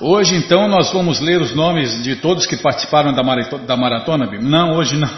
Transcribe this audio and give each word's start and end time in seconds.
Hoje 0.00 0.34
então 0.36 0.66
nós 0.66 0.90
vamos 0.90 1.20
ler 1.20 1.42
os 1.42 1.54
nomes 1.54 2.02
de 2.02 2.16
todos 2.16 2.46
que 2.46 2.56
participaram 2.56 3.12
da, 3.12 3.22
maratona, 3.76 4.26
Bimala? 4.26 4.48
Não, 4.48 4.76
hoje 4.78 4.96
não. 4.96 5.10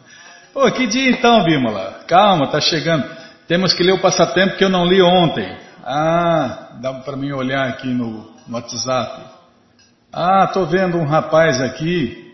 Pô, 0.54 0.70
que 0.70 0.86
dia 0.86 1.10
então, 1.10 1.44
Bimala? 1.44 2.02
Calma, 2.08 2.46
tá 2.46 2.62
chegando. 2.62 3.04
Temos 3.46 3.74
que 3.74 3.82
ler 3.82 3.92
o 3.92 4.00
passatempo 4.00 4.56
que 4.56 4.64
eu 4.64 4.70
não 4.70 4.86
li 4.86 5.02
ontem. 5.02 5.54
Ah, 5.84 6.78
dá 6.80 6.94
para 6.94 7.14
mim 7.14 7.30
olhar 7.30 7.68
aqui 7.68 7.88
no, 7.88 8.32
no 8.48 8.54
WhatsApp. 8.54 9.20
Ah, 10.10 10.46
tô 10.46 10.64
vendo 10.64 10.96
um 10.96 11.04
rapaz 11.04 11.60
aqui 11.60 12.32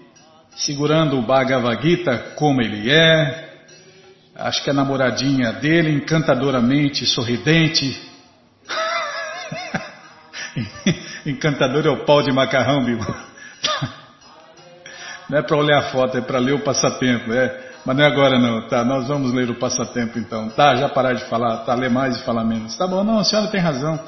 segurando 0.54 1.18
o 1.18 1.22
Bhagavad 1.22 1.82
Gita 1.82 2.16
como 2.36 2.62
ele 2.62 2.92
é. 2.92 3.58
Acho 4.36 4.62
que 4.62 4.70
a 4.70 4.72
namoradinha 4.72 5.52
dele, 5.54 5.90
encantadoramente 5.90 7.04
sorridente. 7.06 8.09
Encantador 11.26 11.86
é 11.86 11.90
o 11.90 12.04
pau 12.04 12.22
de 12.22 12.32
macarrão, 12.32 12.84
Bibo. 12.84 13.06
Não 15.28 15.38
é 15.38 15.42
para 15.42 15.56
olhar 15.56 15.78
a 15.78 15.82
foto, 15.90 16.18
é 16.18 16.20
para 16.20 16.38
ler 16.38 16.54
o 16.54 16.60
passatempo. 16.60 17.32
É. 17.32 17.70
Mas 17.84 17.96
não 17.96 18.04
é 18.04 18.06
agora 18.06 18.38
não, 18.38 18.68
tá? 18.68 18.84
Nós 18.84 19.08
vamos 19.08 19.32
ler 19.32 19.48
o 19.48 19.54
passatempo 19.54 20.18
então. 20.18 20.50
Tá, 20.50 20.76
já 20.76 20.88
parar 20.88 21.14
de 21.14 21.24
falar, 21.24 21.58
tá? 21.58 21.74
Ler 21.74 21.90
mais 21.90 22.16
e 22.16 22.24
falar 22.24 22.44
menos. 22.44 22.76
Tá 22.76 22.86
bom, 22.86 23.02
não, 23.02 23.20
a 23.20 23.24
senhora 23.24 23.48
tem 23.48 23.60
razão. 23.60 23.98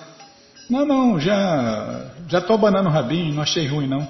Não, 0.68 0.84
não, 0.84 1.18
já 1.20 2.06
já 2.28 2.38
estou 2.38 2.58
banando 2.58 2.88
o 2.88 2.92
rabinho, 2.92 3.34
não 3.34 3.42
achei 3.42 3.66
ruim 3.66 3.86
não. 3.86 4.06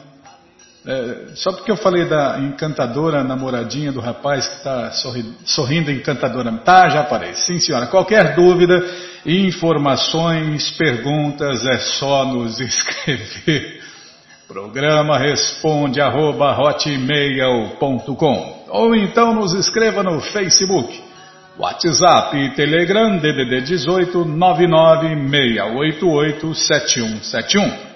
É, 0.84 1.34
só 1.36 1.52
porque 1.52 1.70
eu 1.70 1.76
falei 1.76 2.06
da 2.06 2.40
encantadora 2.40 3.22
namoradinha 3.22 3.92
do 3.92 4.00
rapaz 4.00 4.48
que 4.48 4.56
está 4.56 4.90
sorri, 4.90 5.24
sorrindo 5.44 5.92
encantadoramente. 5.92 6.64
Tá, 6.64 6.88
já 6.88 7.04
parei. 7.04 7.34
Sim, 7.34 7.60
senhora. 7.60 7.86
Qualquer 7.86 8.34
dúvida, 8.34 8.84
informações, 9.24 10.70
perguntas, 10.70 11.64
é 11.64 11.78
só 11.78 12.24
nos 12.24 12.58
escrever. 12.60 13.80
Programa 14.48 15.16
responde 15.18 16.00
arroba 16.00 16.58
hotmail.com 16.58 18.64
ou 18.68 18.92
então 18.94 19.34
nos 19.34 19.52
escreva 19.54 20.02
no 20.02 20.20
Facebook, 20.20 21.02
WhatsApp 21.58 22.36
e 22.36 22.50
Telegram 22.54 23.16
DDD 23.18 23.62
18 23.62 24.24
99688 24.24 26.54
7171. 26.54 27.92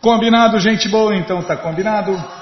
Combinado, 0.00 0.58
gente 0.58 0.88
boa? 0.88 1.14
Então 1.16 1.42
tá 1.42 1.56
combinado? 1.56 2.41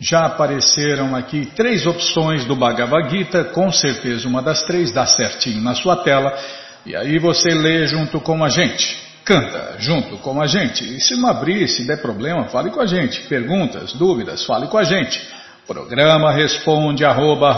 Já 0.00 0.26
apareceram 0.26 1.16
aqui 1.16 1.46
três 1.56 1.84
opções 1.84 2.44
do 2.44 2.54
Bhagavad 2.54 3.10
Gita, 3.10 3.44
com 3.44 3.72
certeza 3.72 4.28
uma 4.28 4.40
das 4.40 4.62
três 4.62 4.92
dá 4.92 5.04
certinho 5.04 5.60
na 5.60 5.74
sua 5.74 5.96
tela, 5.96 6.32
e 6.86 6.94
aí 6.94 7.18
você 7.18 7.50
lê 7.50 7.84
junto 7.86 8.20
com 8.20 8.44
a 8.44 8.48
gente. 8.48 8.96
Canta 9.24 9.74
junto 9.78 10.16
com 10.18 10.40
a 10.40 10.46
gente. 10.46 10.84
E 10.84 11.00
se 11.00 11.16
não 11.16 11.28
abrir, 11.28 11.68
se 11.68 11.84
der 11.84 12.00
problema, 12.00 12.44
fale 12.44 12.70
com 12.70 12.80
a 12.80 12.86
gente. 12.86 13.22
Perguntas, 13.22 13.92
dúvidas, 13.92 14.46
fale 14.46 14.68
com 14.68 14.78
a 14.78 14.84
gente. 14.84 15.20
Programa 15.66 16.32
responde 16.32 17.04
arroba, 17.04 17.54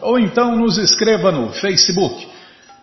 ou 0.00 0.18
então 0.18 0.56
nos 0.56 0.78
escreva 0.78 1.30
no 1.30 1.50
Facebook, 1.50 2.26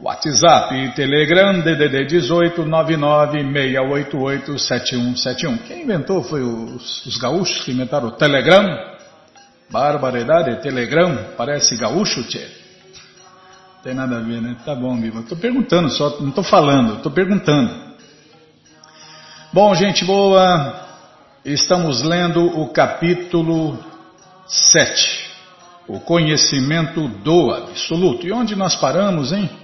WhatsApp 0.03 0.75
e 0.75 0.91
Telegram 0.91 1.61
DDD 1.61 2.05
18 2.07 2.65
996887171. 2.65 5.59
Quem 5.65 5.83
inventou 5.83 6.21
foi 6.21 6.41
os, 6.41 7.05
os 7.05 7.15
gaúchos 7.15 7.63
que 7.63 7.71
inventaram 7.71 8.09
o 8.09 8.11
Telegram. 8.11 8.67
Barbaridade, 9.71 10.61
Telegram, 10.61 11.29
parece 11.37 11.77
gaúcho, 11.77 12.21
tchê. 12.25 12.45
Tem 13.81 13.93
nada 13.93 14.17
a 14.17 14.19
ver, 14.19 14.41
né? 14.41 14.57
Tá 14.65 14.75
bom, 14.75 14.99
Biba. 14.99 15.21
Estou 15.21 15.37
perguntando 15.37 15.89
só, 15.89 16.19
não 16.19 16.27
estou 16.29 16.43
falando, 16.43 16.97
estou 16.97 17.11
perguntando. 17.11 17.73
Bom, 19.53 19.73
gente 19.73 20.03
boa, 20.03 20.81
estamos 21.45 22.03
lendo 22.03 22.45
o 22.59 22.67
capítulo 22.73 23.79
7, 24.47 25.29
o 25.87 26.01
conhecimento 26.01 27.07
do 27.07 27.51
absoluto. 27.51 28.27
E 28.27 28.33
onde 28.33 28.53
nós 28.53 28.75
paramos, 28.75 29.31
hein? 29.31 29.62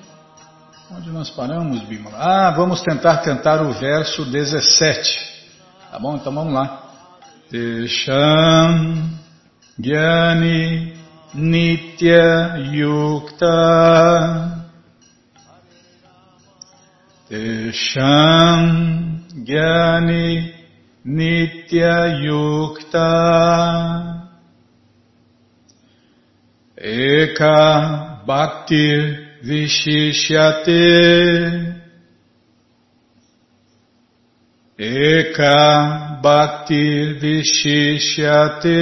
Onde 0.92 1.12
nós 1.12 1.30
paramos, 1.30 1.84
Bima? 1.84 2.10
Ah, 2.16 2.50
vamos 2.50 2.82
tentar 2.82 3.18
cantar 3.18 3.62
o 3.62 3.72
verso 3.74 4.26
17. 4.26 5.20
Tá 5.92 6.00
bom? 6.00 6.16
Então 6.16 6.34
vamos 6.34 6.52
lá. 6.52 6.82
Deixam 7.52 9.08
Gyani 9.78 10.98
Nitya 11.36 12.58
Yukta 12.74 13.48
Tesham 17.28 18.66
Gyani 19.46 20.56
Nitya 21.06 22.08
Yukta 22.26 23.08
Eka 26.76 28.24
Bhaktir 28.26 29.29
Vishishyate 29.44 30.80
Eka 34.78 36.22
Bhaktir 36.22 37.20
Vishishyate 37.22 38.80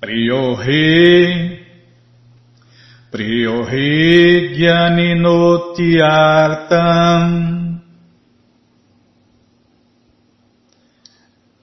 Priyohi 0.00 1.58
Priyohi 3.12 4.56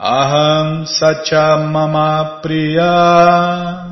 Aham 0.00 0.84
Sachamama 0.84 2.40
Priya 2.42 3.86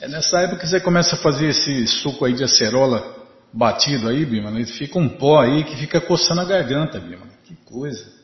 É 0.00 0.08
nessa 0.08 0.40
época 0.40 0.62
que 0.62 0.68
você 0.68 0.80
começa 0.80 1.14
a 1.14 1.18
fazer 1.18 1.48
esse 1.48 1.86
suco 1.86 2.24
aí 2.24 2.32
de 2.34 2.42
acerola 2.44 3.14
batido 3.52 4.08
aí, 4.08 4.24
Bima, 4.26 4.50
ele 4.50 4.66
fica 4.66 4.98
um 4.98 5.08
pó 5.08 5.40
aí 5.40 5.62
que 5.64 5.76
fica 5.76 5.98
coçando 5.98 6.42
a 6.42 6.44
garganta, 6.44 7.00
Bima. 7.00 7.24
Que 7.44 7.56
coisa. 7.64 8.15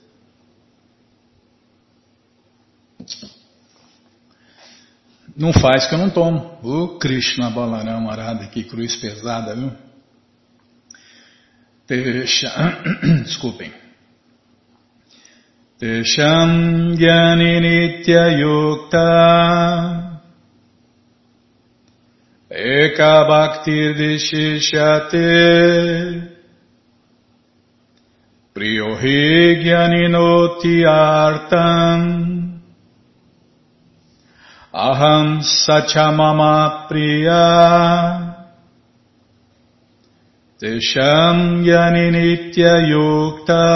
Não 5.37 5.53
faz 5.53 5.87
que 5.87 5.95
eu 5.95 5.99
não 5.99 6.11
tomo. 6.11 6.59
O 6.63 6.99
Krishna 6.99 7.51
Balaram 7.51 8.11
Arada, 8.11 8.47
que 8.47 8.65
cruz 8.65 8.97
pesada, 8.97 9.55
viu? 9.55 9.73
Deixa. 11.87 12.49
Desculpem. 13.25 13.73
Tesham 15.79 16.95
Gyani 16.95 17.61
Nitya 17.61 18.29
Yukta 18.39 19.01
Eka 22.49 23.25
Bhaktir 23.27 23.95
Dishishyate 23.97 25.19
Priyohi 28.55 29.73
Artam 30.87 32.42
Aham 34.75 35.45
Sachamama 35.45 36.89
Priya. 36.89 38.49
Tesham 40.59 41.61
Yani 41.63 42.09
Nitya 42.11 42.81
Yukta. 42.89 43.69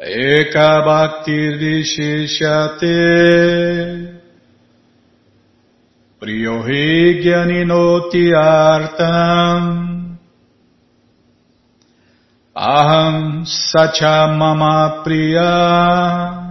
Eka 0.00 0.80
Bhaktir 0.80 1.60
Vishishate. 1.60 2.96
Priyohi 6.18 7.20
Gyaninoti 7.22 8.32
Artam. 8.32 10.16
Aham 12.56 13.44
Sachamama 13.44 15.04
Priya. 15.04 15.52
Tesham 16.24 16.43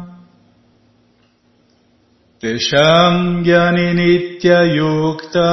Nitya 3.96 4.68
Yukta 4.76 5.48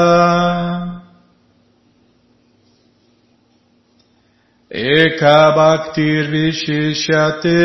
Eka 4.69 5.54
Bhaktir 5.54 6.26
Vishishyate 6.34 7.62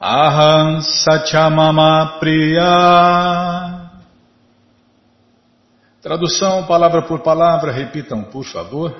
Aham 0.00 0.80
Sachamama 0.80 2.18
Tradução 6.00 6.64
palavra 6.66 7.02
por 7.02 7.20
palavra, 7.20 7.70
repitam 7.70 8.22
por 8.22 8.44
favor. 8.44 8.96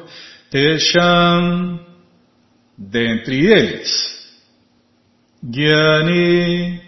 Tesham, 0.51 1.81
dentre 2.77 3.37
eles, 3.37 4.19
Gyani, 5.43 6.81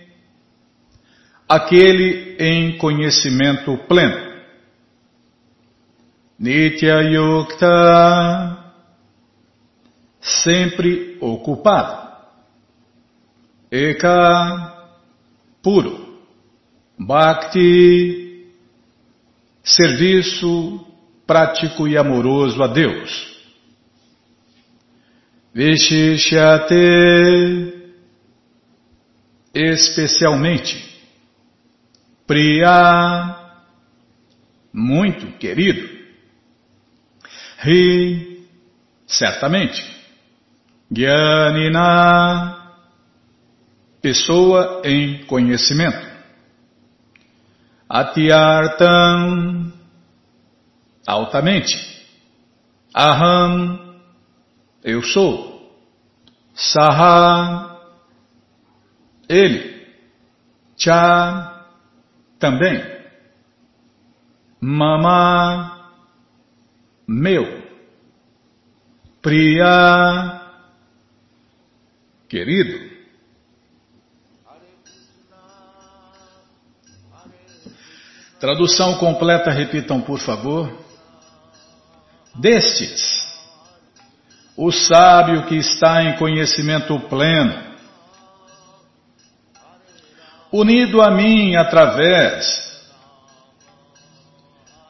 aquele 1.48 2.36
em 2.38 2.78
conhecimento 2.78 3.76
pleno, 3.86 4.30
Nitya 6.38 7.02
Yukta, 7.02 8.72
sempre 10.20 11.18
ocupado, 11.20 12.10
Eka, 13.70 14.88
puro, 15.62 16.18
Bhakti, 16.98 18.46
serviço 19.62 20.86
prático 21.26 21.86
e 21.86 21.96
amoroso 21.96 22.62
a 22.62 22.66
Deus. 22.66 23.29
Vishishyate, 25.52 26.74
especialmente, 29.52 30.88
Priya, 32.24 33.36
muito 34.72 35.36
querido, 35.38 35.88
Ri, 37.58 38.46
certamente, 39.08 39.84
Gyanina, 40.88 42.56
pessoa 44.00 44.82
em 44.84 45.24
conhecimento, 45.24 46.08
Atiartam, 47.88 49.72
altamente, 51.04 51.90
Aham, 52.94 53.89
eu 54.82 55.02
sou. 55.02 55.50
Saha, 56.54 57.78
ele. 59.28 59.86
Cha, 60.76 61.66
também. 62.38 62.82
Mama, 64.60 65.92
meu. 67.06 67.60
Priya, 69.22 70.40
querido. 72.28 72.90
Tradução 78.40 78.96
completa, 78.96 79.50
repitam 79.50 80.00
por 80.00 80.18
favor. 80.18 80.72
Destes, 82.36 83.29
o 84.62 84.70
sábio 84.70 85.46
que 85.46 85.56
está 85.56 86.02
em 86.02 86.18
conhecimento 86.18 87.00
pleno, 87.08 87.58
unido 90.52 91.00
a 91.00 91.10
mim 91.10 91.56
através 91.56 92.84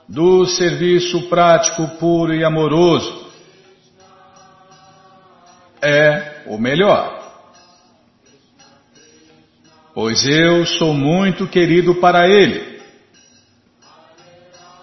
do 0.09 0.45
serviço 0.45 1.29
prático 1.29 1.87
puro 2.01 2.35
e 2.35 2.43
amoroso, 2.43 3.31
é 5.81 6.43
o 6.47 6.59
melhor. 6.59 7.21
Pois 9.95 10.27
eu 10.27 10.67
sou 10.67 10.93
muito 10.95 11.47
querido 11.47 11.95
para 12.01 12.29
ele, 12.29 12.83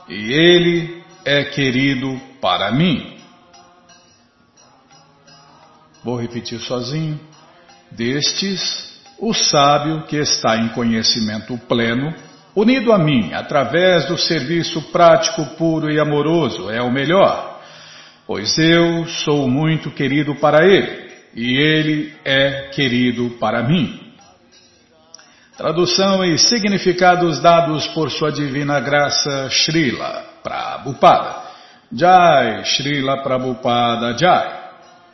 e 0.07 0.31
ele 0.31 1.03
é 1.25 1.43
querido 1.43 2.17
para 2.39 2.71
mim. 2.71 3.16
Vou 6.07 6.15
repetir 6.15 6.57
sozinho. 6.61 7.19
Destes, 7.91 8.97
o 9.19 9.33
sábio 9.33 10.03
que 10.03 10.15
está 10.15 10.55
em 10.55 10.69
conhecimento 10.69 11.57
pleno, 11.67 12.15
unido 12.55 12.93
a 12.93 12.97
mim 12.97 13.33
através 13.33 14.05
do 14.05 14.17
serviço 14.17 14.81
prático, 14.83 15.45
puro 15.57 15.91
e 15.91 15.99
amoroso, 15.99 16.69
é 16.69 16.81
o 16.81 16.89
melhor, 16.89 17.59
pois 18.25 18.57
eu 18.57 19.05
sou 19.05 19.49
muito 19.49 19.91
querido 19.91 20.33
para 20.35 20.65
ele 20.65 21.11
e 21.35 21.57
ele 21.57 22.13
é 22.23 22.69
querido 22.69 23.31
para 23.31 23.61
mim. 23.63 23.99
Tradução 25.57 26.23
e 26.23 26.37
significados 26.37 27.41
dados 27.41 27.85
por 27.87 28.09
sua 28.09 28.31
divina 28.31 28.79
graça 28.79 29.49
Srila 29.49 30.23
Prabhupada. 30.41 31.47
Jai 31.91 32.63
Srila 32.63 33.21
Prabhupada 33.21 34.17
Jai. 34.17 34.56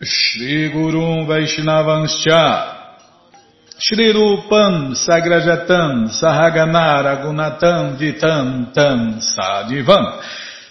Shri 0.00 0.70
Gurum 0.70 1.26
Vaishnavanscha 1.26 2.76
Shri 3.80 4.12
Rupam 4.12 4.94
Sagrajatam 4.94 6.06
Sahagana 6.06 7.02
Ragunatam 7.02 7.98
Vitam 7.98 8.72
Tam 8.72 9.18
Sadivam 9.18 10.22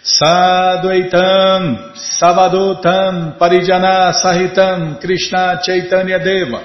Sadvaitam 0.02 1.92
Savadotam 1.94 3.38
Parijana 3.38 4.14
Sahitam 4.14 5.02
Krishna 5.02 5.60
Chaitanya 5.62 6.20
Deva 6.24 6.64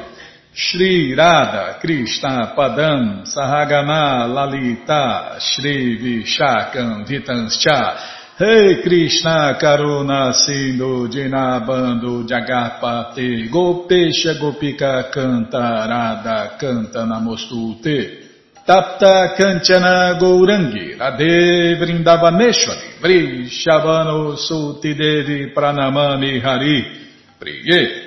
Shri 0.55 1.17
Radha 1.17 1.81
Krishna 1.81 2.55
Padam 2.57 3.25
Sahagana 3.27 4.33
Lalita 4.33 5.37
Shri 5.41 5.99
Vishakam 5.99 7.05
Vitanscha 7.09 8.22
hey 8.39 8.81
Krishna 8.83 9.59
Karuna 9.61 10.33
Sindhu 10.33 11.07
Dinabando 11.07 12.25
Jagapate 12.25 13.51
Gopesha 13.51 14.39
Gopika 14.41 15.11
Canta 15.13 15.87
Radha 15.87 16.57
Canta 16.59 17.05
Namostute 17.05 18.65
Tapta 18.65 19.35
Kanchana 19.37 20.19
Gourangi 20.19 20.97
Radhe 20.97 21.77
Vrindavaneshwari 21.77 23.01
Vrishabano 23.03 24.35
Suti 24.37 24.95
Devi 24.95 25.53
Pranamani 25.53 26.41
Hari 26.41 26.87
Priye 27.39 28.02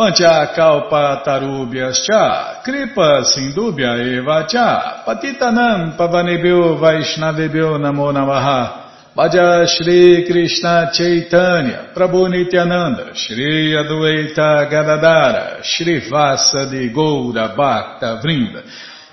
Panchakalpa 0.00 1.22
tarubhyas 1.22 2.06
cha, 2.06 2.62
kripa 2.64 3.22
sindubhya 3.22 4.00
eva 4.00 4.46
cha, 4.48 5.04
patitanam 5.04 5.94
pavanebhyo 5.94 6.80
vaishnavebhyo 6.80 7.76
namo 7.78 8.10
namaha. 8.10 8.86
Bhaja 9.14 9.66
Shri 9.66 10.24
Krishna 10.26 10.90
Chaitanya, 10.90 11.92
Prabhu 11.94 12.30
Nityananda, 12.30 13.14
Shri 13.14 13.74
Adwaita 13.76 14.70
Gadadara, 14.70 15.62
Shri 15.62 16.08
Vasa 16.08 16.64
de 16.70 16.88
Goura 16.88 17.54
Bhakta 17.54 18.22
Vrinda. 18.24 18.62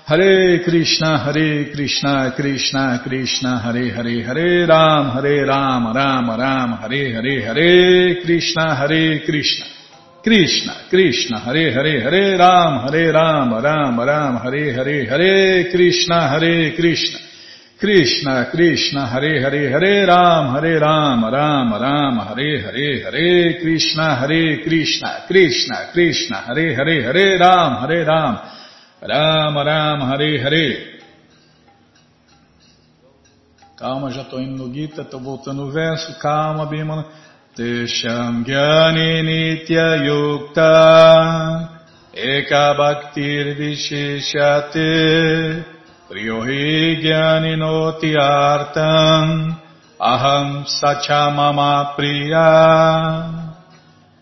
Hare 0.06 0.64
Krishna, 0.64 1.18
Hare 1.18 1.70
Krishna, 1.70 2.32
Krishna 2.34 3.02
Krishna, 3.04 3.58
Hare 3.58 3.90
Hare, 3.90 4.22
Hare 4.22 4.66
Ram, 4.66 5.10
Hare 5.10 5.44
Ram, 5.44 5.92
Ram 5.94 6.30
Ram, 6.30 6.78
Hare 6.78 7.12
Hare, 7.12 7.42
Hare 7.42 8.22
Krishna, 8.22 8.74
Hare 8.74 9.20
Krishna. 9.26 9.77
Krishna, 10.22 10.86
Krishna, 10.90 11.38
Hare 11.38 11.72
Hare, 11.72 12.02
Hare 12.02 12.36
Ram, 12.36 12.86
Hare 12.86 13.12
Ram, 13.12 13.54
Ram 13.54 14.00
Ram, 14.00 14.36
Hare 14.36 14.72
Hare, 14.72 15.06
Hare 15.06 15.70
Krishna, 15.70 16.28
Hare 16.28 16.74
Krishna, 16.74 17.18
Krishna, 17.78 18.48
Krishna, 18.50 19.06
Hare 19.06 19.40
Hare, 19.40 19.70
Hare 19.70 20.06
Ram, 20.06 20.54
Hare 20.54 20.78
Ram, 20.80 21.24
Ram 21.24 21.72
Ram, 21.72 22.18
Hare 22.18 22.62
Hare, 22.62 23.02
Hare 23.04 23.60
Krishna, 23.60 24.16
Hare 24.16 24.62
Krishna, 24.64 25.24
Krishna, 25.28 25.90
Krishna, 25.92 26.36
Hare 26.42 26.74
Hare, 26.74 27.02
Hare 27.02 27.38
Ram, 27.38 27.76
Hare 27.80 28.04
Ram, 28.04 28.40
Ram 29.00 29.56
Ram, 29.56 30.00
Hare 30.00 30.38
Hare. 30.42 30.98
Calma, 33.76 34.10
já 34.10 34.22
estou 34.22 34.40
indo 34.40 34.66
no 34.66 34.74
Gita, 34.74 35.02
estou 35.02 35.20
voltando 35.20 35.62
o 35.62 35.70
verso. 35.70 36.18
Calma, 36.18 36.66
Bimala. 36.66 37.27
Nitya 39.22 39.96
Yukta 40.06 41.68
Eka 42.14 42.74
Bhaktir 42.78 43.56
Visheshate 43.56 45.64
Priyohi 46.08 47.02
Gyani 47.02 47.56
Noti 47.56 48.14
Artam 48.16 49.56
Aham 50.00 50.66
Sachamama 50.66 51.96
Priya 51.96 53.24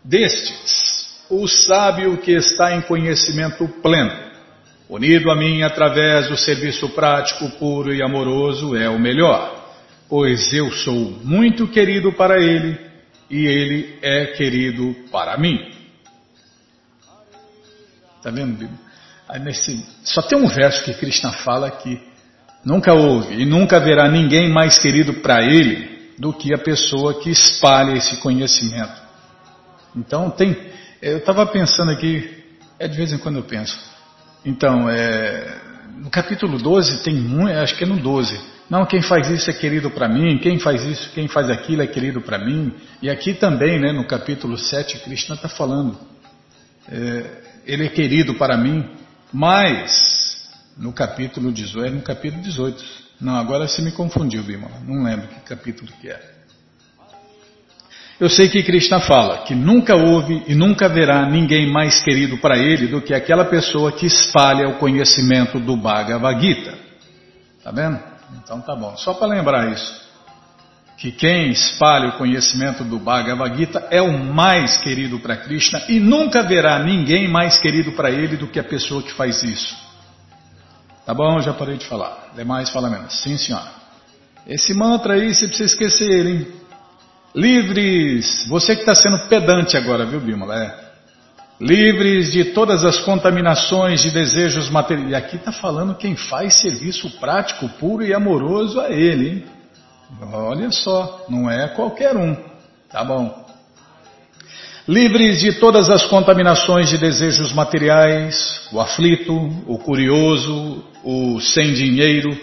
Destes, 0.02 1.26
o 1.28 1.46
sábio 1.46 2.16
que 2.16 2.32
está 2.32 2.74
em 2.74 2.80
conhecimento 2.80 3.68
pleno, 3.82 4.12
unido 4.88 5.30
a 5.30 5.34
mim 5.34 5.62
através 5.62 6.28
do 6.28 6.36
serviço 6.36 6.88
prático, 6.90 7.50
puro 7.58 7.92
e 7.92 8.00
amoroso, 8.00 8.76
é 8.76 8.88
o 8.88 9.00
melhor, 9.00 9.52
pois 10.08 10.54
eu 10.54 10.70
sou 10.70 11.18
muito 11.24 11.66
querido 11.66 12.12
para 12.12 12.40
ele 12.40 12.85
e 13.30 13.46
ele 13.46 13.98
é 14.02 14.26
querido 14.26 14.94
para 15.10 15.36
mim. 15.36 15.72
Está 18.16 18.30
vendo? 18.30 18.68
Nesse, 19.40 19.84
só 20.04 20.22
tem 20.22 20.38
um 20.38 20.46
verso 20.46 20.84
que 20.84 20.94
Krishna 20.94 21.32
fala 21.32 21.70
que 21.70 22.00
nunca 22.64 22.94
houve 22.94 23.34
e 23.34 23.44
nunca 23.44 23.76
haverá 23.76 24.08
ninguém 24.08 24.48
mais 24.48 24.78
querido 24.78 25.14
para 25.14 25.42
ele 25.42 26.12
do 26.18 26.32
que 26.32 26.54
a 26.54 26.58
pessoa 26.58 27.20
que 27.20 27.30
espalha 27.30 27.96
esse 27.96 28.16
conhecimento. 28.18 29.06
Então 29.94 30.30
tem, 30.30 30.56
eu 31.02 31.18
estava 31.18 31.46
pensando 31.46 31.90
aqui, 31.90 32.44
é 32.78 32.86
de 32.86 32.96
vez 32.96 33.12
em 33.12 33.18
quando 33.18 33.36
eu 33.36 33.44
penso. 33.44 33.78
Então, 34.44 34.88
é, 34.88 35.60
no 35.96 36.08
capítulo 36.10 36.58
12 36.58 37.02
tem 37.02 37.14
muito, 37.14 37.58
acho 37.58 37.76
que 37.76 37.84
é 37.84 37.86
no 37.86 37.98
12, 37.98 38.40
não, 38.68 38.84
quem 38.84 39.00
faz 39.00 39.30
isso 39.30 39.48
é 39.48 39.52
querido 39.52 39.90
para 39.90 40.08
mim, 40.08 40.38
quem 40.38 40.58
faz 40.58 40.82
isso, 40.82 41.10
quem 41.12 41.28
faz 41.28 41.48
aquilo 41.48 41.82
é 41.82 41.86
querido 41.86 42.20
para 42.20 42.38
mim. 42.38 42.74
E 43.00 43.08
aqui 43.08 43.32
também, 43.32 43.78
né, 43.78 43.92
no 43.92 44.04
capítulo 44.04 44.58
7, 44.58 44.98
Krishna 45.00 45.36
está 45.36 45.48
falando, 45.48 45.96
é, 46.90 47.24
ele 47.64 47.86
é 47.86 47.88
querido 47.88 48.34
para 48.34 48.56
mim, 48.56 48.84
mas 49.32 50.50
no 50.76 50.92
capítulo 50.92 51.52
18, 51.52 51.94
no 51.94 52.02
capítulo 52.02 52.42
18, 52.42 52.84
não, 53.20 53.36
agora 53.36 53.68
você 53.68 53.80
me 53.80 53.92
confundiu, 53.92 54.42
Bima, 54.42 54.68
não 54.84 55.04
lembro 55.04 55.28
que 55.28 55.40
capítulo 55.40 55.90
que 56.00 56.08
é. 56.08 56.36
Eu 58.18 58.30
sei 58.30 58.48
que 58.48 58.62
Krishna 58.62 58.98
fala 58.98 59.44
que 59.44 59.54
nunca 59.54 59.94
houve 59.94 60.42
e 60.48 60.54
nunca 60.54 60.86
haverá 60.86 61.28
ninguém 61.28 61.70
mais 61.70 62.00
querido 62.02 62.38
para 62.38 62.56
ele 62.56 62.86
do 62.86 63.00
que 63.00 63.12
aquela 63.12 63.44
pessoa 63.44 63.92
que 63.92 64.06
espalha 64.06 64.68
o 64.68 64.78
conhecimento 64.78 65.60
do 65.60 65.76
Bhagavad 65.76 66.40
Gita. 66.40 66.74
Tá 67.62 67.70
vendo? 67.70 68.15
Então 68.42 68.60
tá 68.60 68.74
bom. 68.74 68.96
Só 68.96 69.14
para 69.14 69.28
lembrar 69.28 69.72
isso. 69.72 70.06
Que 70.96 71.12
quem 71.12 71.50
espalha 71.50 72.08
o 72.08 72.18
conhecimento 72.18 72.82
do 72.82 72.98
Bhagavad 72.98 73.56
Gita 73.56 73.86
é 73.90 74.00
o 74.00 74.18
mais 74.18 74.78
querido 74.78 75.18
para 75.20 75.36
Krishna 75.36 75.82
e 75.88 76.00
nunca 76.00 76.40
haverá 76.40 76.78
ninguém 76.78 77.28
mais 77.28 77.58
querido 77.58 77.92
para 77.92 78.10
ele 78.10 78.36
do 78.36 78.48
que 78.48 78.58
a 78.58 78.64
pessoa 78.64 79.02
que 79.02 79.12
faz 79.12 79.42
isso. 79.42 79.76
Tá 81.04 81.12
bom? 81.12 81.40
Já 81.40 81.52
parei 81.52 81.76
de 81.76 81.86
falar. 81.86 82.30
Demais 82.34 82.70
fala 82.70 82.88
menos. 82.88 83.22
Sim, 83.22 83.36
senhora. 83.36 83.70
Esse 84.46 84.72
mantra 84.72 85.14
aí, 85.14 85.34
você 85.34 85.46
precisa 85.48 85.72
esquecer 85.72 86.10
ele, 86.10 86.30
hein? 86.30 86.48
Livres. 87.34 88.46
Você 88.48 88.74
que 88.74 88.80
está 88.80 88.94
sendo 88.94 89.28
pedante 89.28 89.76
agora, 89.76 90.06
viu, 90.06 90.20
Bimala? 90.20 90.56
É 90.56 90.85
livres 91.60 92.32
de 92.32 92.46
todas 92.46 92.84
as 92.84 92.98
contaminações 93.00 94.02
de 94.02 94.10
desejos 94.10 94.68
materiais. 94.68 95.10
E 95.10 95.14
aqui 95.14 95.36
está 95.36 95.52
falando 95.52 95.94
quem 95.94 96.14
faz 96.14 96.56
serviço 96.56 97.10
prático, 97.18 97.68
puro 97.80 98.04
e 98.04 98.12
amoroso 98.12 98.80
a 98.80 98.90
Ele. 98.90 99.28
Hein? 99.28 99.44
Olha 100.32 100.70
só, 100.70 101.24
não 101.28 101.50
é 101.50 101.68
qualquer 101.68 102.16
um. 102.16 102.36
Tá 102.90 103.02
bom. 103.02 103.44
Livres 104.86 105.40
de 105.40 105.54
todas 105.54 105.90
as 105.90 106.06
contaminações 106.06 106.88
de 106.88 106.96
desejos 106.96 107.52
materiais, 107.52 108.68
o 108.72 108.80
aflito, 108.80 109.34
o 109.66 109.78
curioso, 109.78 110.84
o 111.02 111.40
sem 111.40 111.72
dinheiro 111.72 112.38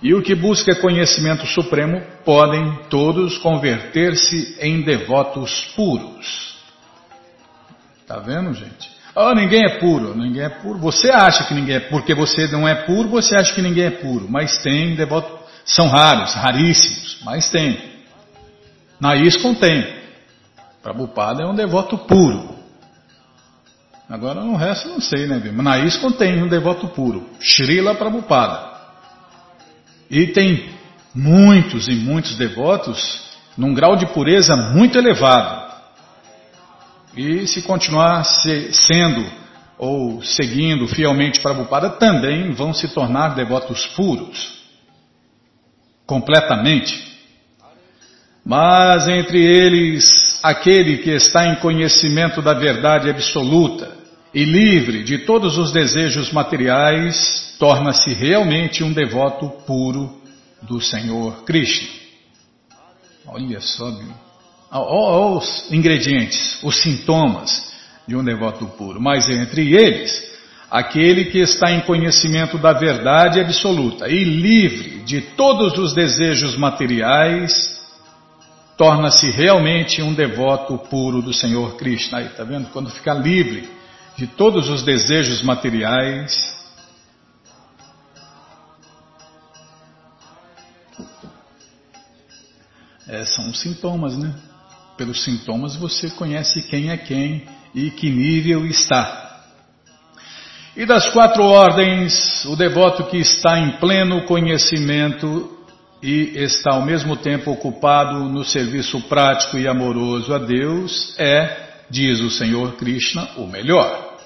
e 0.00 0.14
o 0.14 0.22
que 0.22 0.34
busca 0.34 0.74
conhecimento 0.76 1.44
supremo 1.46 2.00
podem 2.24 2.78
todos 2.88 3.38
converter-se 3.38 4.56
em 4.60 4.82
devotos 4.82 5.72
puros. 5.74 6.59
Tá 8.10 8.18
vendo, 8.18 8.52
gente? 8.52 8.90
Oh, 9.14 9.32
ninguém 9.34 9.64
é 9.64 9.78
puro, 9.78 10.16
ninguém 10.16 10.42
é 10.42 10.48
puro. 10.48 10.80
Você 10.80 11.12
acha 11.12 11.44
que 11.44 11.54
ninguém 11.54 11.76
é 11.76 11.80
porque 11.80 12.12
você 12.12 12.48
não 12.48 12.66
é 12.66 12.74
puro, 12.74 13.08
você 13.08 13.36
acha 13.36 13.54
que 13.54 13.62
ninguém 13.62 13.84
é 13.84 13.90
puro. 13.90 14.26
Mas 14.28 14.58
tem 14.64 14.96
devoto, 14.96 15.38
são 15.64 15.86
raros, 15.86 16.34
raríssimos, 16.34 17.20
mas 17.24 17.48
tem. 17.48 17.78
Na 18.98 19.14
ISCON 19.14 19.54
tem. 19.54 19.94
Prabhupada 20.82 21.44
é 21.44 21.46
um 21.46 21.54
devoto 21.54 21.96
puro. 21.98 22.56
Agora 24.08 24.40
no 24.40 24.56
resto 24.56 24.88
não 24.88 25.00
sei, 25.00 25.28
né, 25.28 25.40
Mas 25.54 25.64
na 25.64 25.78
ISCON 25.78 26.10
tem 26.10 26.42
um 26.42 26.48
devoto 26.48 26.88
puro. 26.88 27.30
Srila 27.40 27.94
Prabhupada. 27.94 28.72
E 30.10 30.26
tem 30.26 30.68
muitos 31.14 31.86
e 31.86 31.94
muitos 31.94 32.36
devotos 32.36 33.38
num 33.56 33.72
grau 33.72 33.94
de 33.94 34.06
pureza 34.06 34.56
muito 34.56 34.98
elevado. 34.98 35.59
E 37.16 37.46
se 37.46 37.62
continuar 37.62 38.24
se, 38.24 38.72
sendo 38.72 39.24
ou 39.78 40.22
seguindo 40.22 40.86
fielmente 40.86 41.40
Prabhupada, 41.40 41.90
também 41.90 42.52
vão 42.52 42.72
se 42.72 42.88
tornar 42.88 43.34
devotos 43.34 43.86
puros. 43.96 44.60
Completamente. 46.06 47.10
Mas 48.44 49.08
entre 49.08 49.42
eles, 49.42 50.38
aquele 50.42 50.98
que 50.98 51.10
está 51.10 51.46
em 51.46 51.56
conhecimento 51.56 52.42
da 52.42 52.52
verdade 52.52 53.08
absoluta 53.08 53.96
e 54.32 54.44
livre 54.44 55.02
de 55.02 55.18
todos 55.18 55.58
os 55.58 55.72
desejos 55.72 56.32
materiais, 56.32 57.56
torna-se 57.58 58.12
realmente 58.12 58.84
um 58.84 58.92
devoto 58.92 59.48
puro 59.66 60.20
do 60.62 60.80
Senhor 60.80 61.44
Krishna. 61.44 61.88
Olha 63.26 63.60
só, 63.60 63.90
meu. 63.90 64.29
Olha 64.70 65.36
os 65.36 65.70
ingredientes, 65.72 66.62
os 66.62 66.80
sintomas 66.80 67.72
de 68.06 68.14
um 68.14 68.22
devoto 68.22 68.66
puro. 68.66 69.00
Mas 69.00 69.28
entre 69.28 69.74
eles, 69.74 70.30
aquele 70.70 71.24
que 71.24 71.38
está 71.38 71.72
em 71.72 71.80
conhecimento 71.80 72.56
da 72.56 72.72
verdade 72.72 73.40
absoluta 73.40 74.08
e 74.08 74.22
livre 74.22 75.00
de 75.00 75.20
todos 75.20 75.76
os 75.76 75.92
desejos 75.92 76.56
materiais, 76.56 77.80
torna-se 78.76 79.28
realmente 79.30 80.00
um 80.02 80.14
devoto 80.14 80.78
puro 80.78 81.20
do 81.20 81.34
Senhor 81.34 81.76
Krishna. 81.76 82.18
Aí, 82.18 82.28
tá 82.28 82.44
vendo? 82.44 82.68
Quando 82.70 82.90
fica 82.90 83.12
livre 83.12 83.68
de 84.16 84.28
todos 84.28 84.68
os 84.68 84.84
desejos 84.84 85.42
materiais, 85.42 86.56
é, 93.08 93.24
são 93.24 93.52
sintomas, 93.52 94.16
né? 94.16 94.32
Pelos 95.00 95.24
sintomas 95.24 95.76
você 95.76 96.10
conhece 96.10 96.60
quem 96.60 96.90
é 96.90 96.96
quem 96.98 97.44
e 97.74 97.90
que 97.90 98.10
nível 98.10 98.66
está. 98.66 99.46
E 100.76 100.84
das 100.84 101.08
quatro 101.08 101.42
ordens, 101.42 102.44
o 102.44 102.54
devoto 102.54 103.04
que 103.04 103.16
está 103.16 103.58
em 103.58 103.78
pleno 103.78 104.26
conhecimento 104.26 105.58
e 106.02 106.32
está 106.36 106.74
ao 106.74 106.84
mesmo 106.84 107.16
tempo 107.16 107.50
ocupado 107.50 108.28
no 108.28 108.44
serviço 108.44 109.00
prático 109.08 109.56
e 109.56 109.66
amoroso 109.66 110.34
a 110.34 110.38
Deus 110.38 111.18
é, 111.18 111.86
diz 111.88 112.20
o 112.20 112.28
Senhor 112.28 112.72
Krishna, 112.76 113.26
o 113.38 113.46
melhor. 113.46 114.18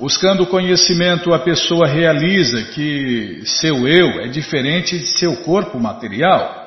Buscando 0.00 0.48
conhecimento, 0.48 1.32
a 1.32 1.38
pessoa 1.38 1.86
realiza 1.86 2.60
que 2.74 3.42
seu 3.44 3.86
eu 3.86 4.20
é 4.20 4.26
diferente 4.26 4.98
de 4.98 5.06
seu 5.06 5.36
corpo 5.44 5.78
material. 5.78 6.61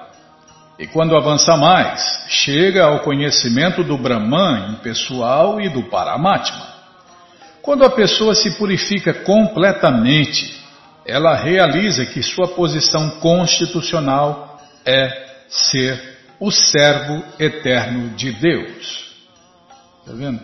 E 0.78 0.88
quando 0.88 1.16
avança 1.16 1.56
mais, 1.56 2.26
chega 2.28 2.86
ao 2.86 3.00
conhecimento 3.00 3.84
do 3.84 3.98
Brahman 3.98 4.74
impessoal 4.74 5.62
e 5.62 5.70
do 5.70 5.84
Paramatma. 5.84 6.76
Quando 7.62 7.86
a 7.86 7.90
pessoa 7.90 8.36
se 8.36 8.52
purifica 8.58 9.14
completamente, 9.14 10.62
ela 11.06 11.36
realiza 11.36 12.06
que 12.06 12.22
sua 12.22 12.50
posição 12.50 13.10
constitucional 13.22 14.60
é 14.86 15.26
ser 15.48 16.18
o 16.40 16.52
servo 16.52 17.24
eterno 17.40 18.10
de 18.16 18.32
Deus. 18.34 19.16
Está 20.02 20.14
vendo? 20.14 20.42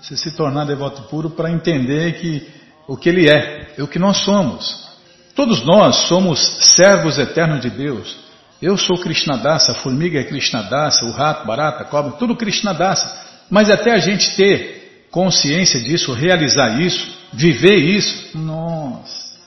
Você 0.00 0.16
se 0.16 0.36
tornar 0.36 0.64
devoto 0.64 1.02
puro 1.02 1.30
para 1.30 1.50
entender 1.50 2.20
que 2.20 2.48
o 2.86 2.96
que 2.96 3.08
ele 3.08 3.30
é, 3.30 3.74
é 3.76 3.82
o 3.82 3.88
que 3.88 3.98
nós 3.98 4.18
somos. 4.24 4.88
Todos 5.34 5.64
nós 5.64 6.08
somos 6.08 6.40
servos 6.74 7.18
eternos 7.18 7.60
de 7.60 7.70
Deus. 7.70 8.27
Eu 8.60 8.76
sou 8.76 8.98
Krishnadasa, 8.98 9.72
a 9.72 9.74
formiga 9.76 10.18
é 10.18 10.24
Krishnadasa, 10.24 11.04
o 11.04 11.12
rato, 11.12 11.46
barata, 11.46 11.84
cobra, 11.84 12.12
tudo 12.12 12.36
Krishnadasa. 12.36 13.26
Mas 13.48 13.70
até 13.70 13.92
a 13.92 13.98
gente 13.98 14.34
ter 14.36 15.06
consciência 15.10 15.80
disso, 15.80 16.12
realizar 16.12 16.80
isso, 16.80 17.16
viver 17.32 17.76
isso, 17.76 18.36
nossa, 18.36 19.38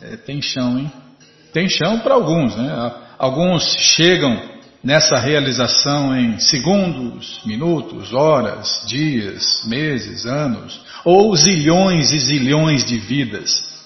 é, 0.00 0.16
tem 0.16 0.40
chão, 0.40 0.78
hein? 0.78 0.92
Tem 1.52 1.68
chão 1.68 1.98
para 2.00 2.14
alguns, 2.14 2.54
né? 2.56 2.92
Alguns 3.18 3.64
chegam 3.76 4.40
nessa 4.82 5.18
realização 5.18 6.16
em 6.16 6.38
segundos, 6.38 7.40
minutos, 7.44 8.14
horas, 8.14 8.84
dias, 8.86 9.64
meses, 9.66 10.24
anos, 10.24 10.80
ou 11.04 11.34
zilhões 11.34 12.12
e 12.12 12.18
zilhões 12.18 12.84
de 12.84 12.96
vidas. 12.98 13.77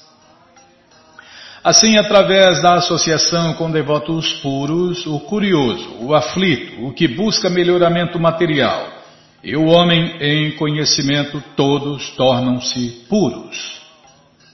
Assim, 1.65 1.97
através 1.97 2.61
da 2.61 2.75
associação 2.75 3.55
com 3.55 3.71
devotos 3.71 4.33
puros, 4.41 5.07
o 5.07 5.21
curioso, 5.21 5.97
o 6.01 6.13
aflito, 6.13 6.85
o 6.85 6.93
que 6.93 7.07
busca 7.07 7.49
melhoramento 7.49 8.19
material, 8.19 8.89
e 9.45 9.55
o 9.55 9.67
homem 9.67 10.17
em 10.21 10.57
conhecimento 10.57 11.41
todos 11.55 12.11
tornam-se 12.17 13.07
puros. 13.09 13.81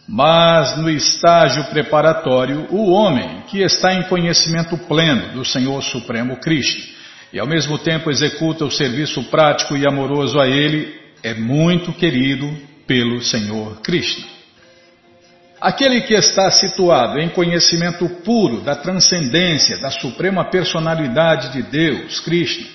Mas 0.07 0.77
no 0.77 0.91
estágio 0.91 1.65
preparatório, 1.71 2.67
o 2.71 2.91
homem 2.91 3.43
que 3.49 3.63
está 3.63 3.95
em 3.95 4.03
conhecimento 4.05 4.77
pleno 4.87 5.33
do 5.33 5.45
Senhor 5.45 5.83
Supremo 5.83 6.37
Krishna 6.37 6.99
e 7.33 7.39
ao 7.39 7.47
mesmo 7.47 7.79
tempo 7.79 8.11
executa 8.11 8.65
o 8.65 8.71
serviço 8.71 9.23
prático 9.25 9.77
e 9.77 9.87
amoroso 9.87 10.41
a 10.41 10.47
ele, 10.47 10.95
é 11.23 11.35
muito 11.35 11.93
querido 11.93 12.51
pelo 12.87 13.21
Senhor 13.23 13.81
Krishna. 13.83 14.38
Aquele 15.61 16.03
que 16.03 16.15
está 16.15 16.51
situado 16.51 17.19
em 17.19 17.29
conhecimento 17.31 18.09
puro 18.25 18.61
da 18.61 18.77
transcendência 18.77 19.79
da 19.81 19.91
suprema 19.91 20.45
personalidade 20.45 21.53
de 21.53 21.63
Deus, 21.63 22.21
Krishna, 22.21 22.67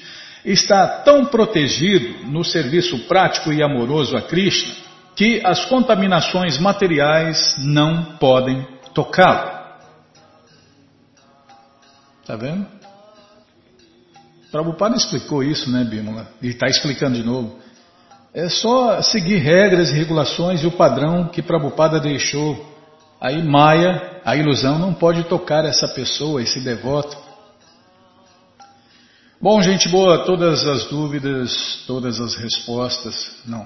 está 0.43 0.85
tão 0.87 1.25
protegido 1.25 2.25
no 2.27 2.43
serviço 2.43 2.99
prático 3.07 3.53
e 3.53 3.63
amoroso 3.63 4.17
a 4.17 4.21
Krishna 4.21 4.73
que 5.15 5.41
as 5.45 5.63
contaminações 5.65 6.57
materiais 6.57 7.55
não 7.59 8.17
podem 8.17 8.67
tocá-lo. 8.93 9.53
Está 12.21 12.35
vendo? 12.35 12.65
Prabhupada 14.51 14.95
explicou 14.95 15.43
isso, 15.43 15.69
né, 15.71 15.83
Bímola? 15.83 16.27
E 16.41 16.49
está 16.49 16.67
explicando 16.67 17.15
de 17.15 17.23
novo. 17.23 17.59
É 18.33 18.49
só 18.49 19.01
seguir 19.01 19.37
regras 19.37 19.89
e 19.89 19.93
regulações 19.93 20.63
e 20.63 20.67
o 20.67 20.71
padrão 20.71 21.27
que 21.27 21.41
Prabhupada 21.41 21.99
deixou. 21.99 22.72
Aí 23.23 23.41
Maia, 23.41 24.19
a 24.25 24.35
ilusão, 24.35 24.77
não 24.77 24.93
pode 24.93 25.23
tocar 25.23 25.63
essa 25.63 25.87
pessoa, 25.87 26.43
esse 26.43 26.59
devoto. 26.59 27.17
Bom, 29.41 29.61
gente 29.61 29.87
boa, 29.87 30.25
todas 30.25 30.67
as 30.67 30.89
dúvidas, 30.89 31.85
todas 31.87 32.19
as 32.19 32.35
respostas, 32.35 33.41
não. 33.45 33.65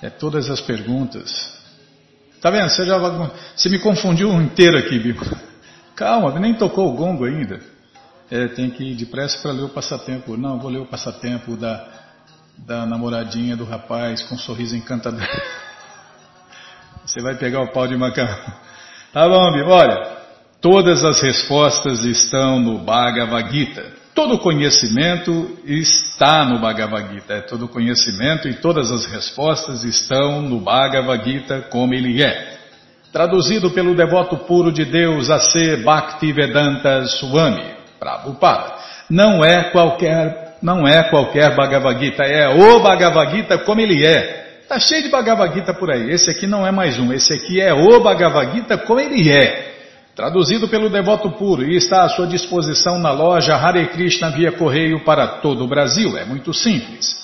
É 0.00 0.08
todas 0.08 0.48
as 0.48 0.58
perguntas. 0.58 1.52
Tá 2.40 2.50
vendo? 2.50 2.70
Você 2.70 2.86
já 2.86 2.96
você 2.96 3.68
me 3.68 3.78
confundiu 3.78 4.32
inteiro 4.40 4.78
aqui, 4.78 4.98
Bibo. 4.98 5.26
Calma, 5.94 6.38
nem 6.38 6.54
tocou 6.54 6.90
o 6.90 6.96
gongo 6.96 7.26
ainda. 7.26 7.60
É, 8.30 8.48
tem 8.48 8.70
que 8.70 8.84
ir 8.84 8.94
depressa 8.94 9.38
para 9.42 9.52
ler 9.52 9.64
o 9.64 9.68
passatempo. 9.68 10.34
Não, 10.34 10.58
vou 10.58 10.70
ler 10.70 10.80
o 10.80 10.86
passatempo 10.86 11.58
da, 11.58 11.86
da 12.56 12.86
namoradinha 12.86 13.54
do 13.54 13.66
rapaz 13.66 14.22
com 14.22 14.34
um 14.34 14.38
sorriso 14.38 14.74
encantador. 14.74 15.28
Você 17.08 17.22
vai 17.22 17.34
pegar 17.36 17.62
o 17.62 17.68
pau 17.68 17.88
de 17.88 17.96
macarrão. 17.96 18.36
Tá 19.10 19.26
bom. 19.26 19.50
Olha, 19.66 20.06
todas 20.60 21.02
as 21.02 21.22
respostas 21.22 22.04
estão 22.04 22.60
no 22.60 22.76
Bhagavad 22.76 23.50
Gita. 23.50 23.86
Todo 24.14 24.38
conhecimento 24.38 25.58
está 25.64 26.44
no 26.44 26.58
Bhagavad 26.58 27.14
Gita, 27.14 27.32
é 27.32 27.40
todo 27.40 27.66
conhecimento 27.68 28.46
e 28.46 28.52
todas 28.52 28.92
as 28.92 29.06
respostas 29.06 29.82
estão 29.82 30.42
no 30.42 30.60
Bhagavad 30.60 31.24
Gita 31.24 31.62
como 31.70 31.94
ele 31.94 32.22
é. 32.22 32.58
Traduzido 33.10 33.70
pelo 33.70 33.94
devoto 33.94 34.36
puro 34.36 34.70
de 34.70 34.84
Deus 34.84 35.30
a 35.30 35.40
ser 35.40 35.82
Bhaktivedanta 35.82 37.06
Swami, 37.06 37.64
Prabhupada. 37.98 38.74
Não 39.08 39.42
é 39.42 39.70
qualquer, 39.70 40.58
não 40.60 40.86
é 40.86 41.04
qualquer 41.04 41.56
Bhagavad 41.56 41.98
Gita, 41.98 42.24
é 42.24 42.46
o 42.46 42.80
Bhagavad 42.80 43.34
Gita 43.34 43.56
como 43.56 43.80
ele 43.80 44.04
é. 44.04 44.47
Tá 44.68 44.78
cheio 44.78 45.02
de 45.02 45.08
Bhagavad 45.08 45.54
Gita 45.54 45.72
por 45.72 45.90
aí. 45.90 46.10
Esse 46.10 46.30
aqui 46.30 46.46
não 46.46 46.66
é 46.66 46.70
mais 46.70 46.98
um, 46.98 47.10
esse 47.10 47.32
aqui 47.32 47.58
é 47.58 47.72
o 47.72 48.00
Bhagavad 48.00 48.54
Gita 48.54 48.76
como 48.76 49.00
ele 49.00 49.30
é 49.30 49.66
traduzido 50.14 50.68
pelo 50.68 50.90
devoto 50.90 51.30
puro 51.30 51.64
e 51.64 51.74
está 51.76 52.02
à 52.02 52.08
sua 52.10 52.26
disposição 52.26 52.98
na 52.98 53.10
loja 53.10 53.56
Hare 53.56 53.86
Krishna 53.86 54.30
via 54.30 54.52
correio 54.52 55.02
para 55.04 55.26
todo 55.38 55.64
o 55.64 55.66
Brasil. 55.66 56.18
É 56.18 56.26
muito 56.26 56.52
simples. 56.52 57.16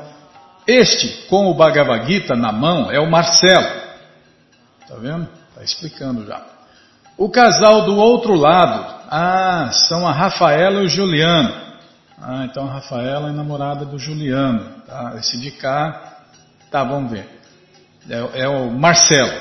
este 0.67 1.27
com 1.29 1.47
o 1.47 1.55
Bhagavad 1.55 2.07
Gita 2.07 2.37
na 2.37 2.53
mão 2.53 2.91
é 2.91 3.01
o 3.01 3.11
Marcelo. 3.11 3.88
Tá 4.87 4.97
vendo? 5.01 5.27
Tá 5.55 5.62
explicando 5.62 6.27
já. 6.27 6.43
O 7.17 7.31
casal 7.31 7.87
do 7.87 7.97
outro 7.97 8.35
lado, 8.35 8.97
ah, 9.11 9.71
são 9.88 10.07
a 10.07 10.12
Rafaela 10.12 10.83
e 10.83 10.87
o 10.87 10.88
Juliano. 10.88 11.67
Ah, 12.20 12.44
então 12.44 12.66
a 12.66 12.72
Rafaela 12.74 13.28
é 13.28 13.33
namorada 13.33 13.85
do 13.85 13.98
Juliano. 13.98 14.64
Tá? 14.87 15.14
Esse 15.18 15.38
de 15.38 15.50
cá, 15.52 16.18
tá, 16.70 16.83
vamos 16.83 17.12
ver. 17.12 17.26
É, 18.09 18.42
é 18.42 18.48
o 18.48 18.70
Marcelo. 18.70 19.33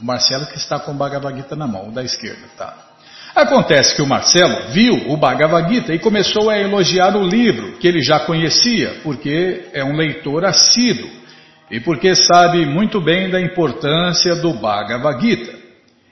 O 0.00 0.04
Marcelo 0.04 0.46
que 0.46 0.56
está 0.56 0.78
com 0.78 0.92
o 0.92 0.94
Bhagavad 0.94 1.36
Gita 1.36 1.56
na 1.56 1.66
mão, 1.66 1.88
o 1.88 1.92
da 1.92 2.02
esquerda, 2.02 2.46
tá? 2.56 2.74
Acontece 3.34 3.94
que 3.94 4.02
o 4.02 4.06
Marcelo 4.06 4.72
viu 4.72 5.10
o 5.10 5.16
Bhagavad 5.16 5.72
Gita 5.72 5.94
e 5.94 5.98
começou 5.98 6.50
a 6.50 6.58
elogiar 6.58 7.16
o 7.16 7.22
livro, 7.22 7.72
que 7.78 7.86
ele 7.86 8.02
já 8.02 8.20
conhecia, 8.20 9.00
porque 9.02 9.68
é 9.72 9.84
um 9.84 9.96
leitor 9.96 10.44
assíduo 10.44 11.08
e 11.70 11.78
porque 11.78 12.14
sabe 12.14 12.66
muito 12.66 13.00
bem 13.00 13.30
da 13.30 13.40
importância 13.40 14.34
do 14.36 14.54
Bhagavad 14.54 15.20
Gita. 15.20 15.60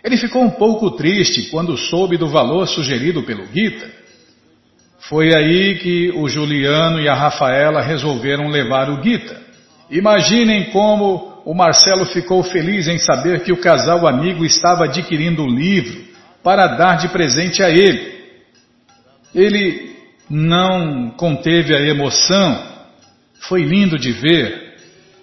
Ele 0.04 0.16
ficou 0.16 0.42
um 0.42 0.50
pouco 0.50 0.92
triste 0.92 1.50
quando 1.50 1.76
soube 1.76 2.16
do 2.16 2.28
valor 2.28 2.68
sugerido 2.68 3.22
pelo 3.24 3.46
Gita. 3.46 3.97
Foi 5.08 5.34
aí 5.34 5.78
que 5.78 6.10
o 6.14 6.28
Juliano 6.28 7.00
e 7.00 7.08
a 7.08 7.14
Rafaela 7.14 7.80
resolveram 7.80 8.48
levar 8.48 8.90
o 8.90 9.02
Gita. 9.02 9.40
Imaginem 9.90 10.66
como 10.70 11.40
o 11.46 11.54
Marcelo 11.54 12.04
ficou 12.04 12.42
feliz 12.42 12.88
em 12.88 12.98
saber 12.98 13.42
que 13.42 13.50
o 13.50 13.56
casal 13.56 14.06
amigo 14.06 14.44
estava 14.44 14.84
adquirindo 14.84 15.42
o 15.42 15.48
livro 15.48 15.98
para 16.44 16.66
dar 16.66 16.98
de 16.98 17.08
presente 17.08 17.62
a 17.62 17.70
ele. 17.70 18.18
Ele 19.34 19.96
não 20.28 21.08
conteve 21.16 21.74
a 21.74 21.80
emoção, 21.80 22.62
foi 23.40 23.62
lindo 23.62 23.98
de 23.98 24.12
ver. 24.12 24.76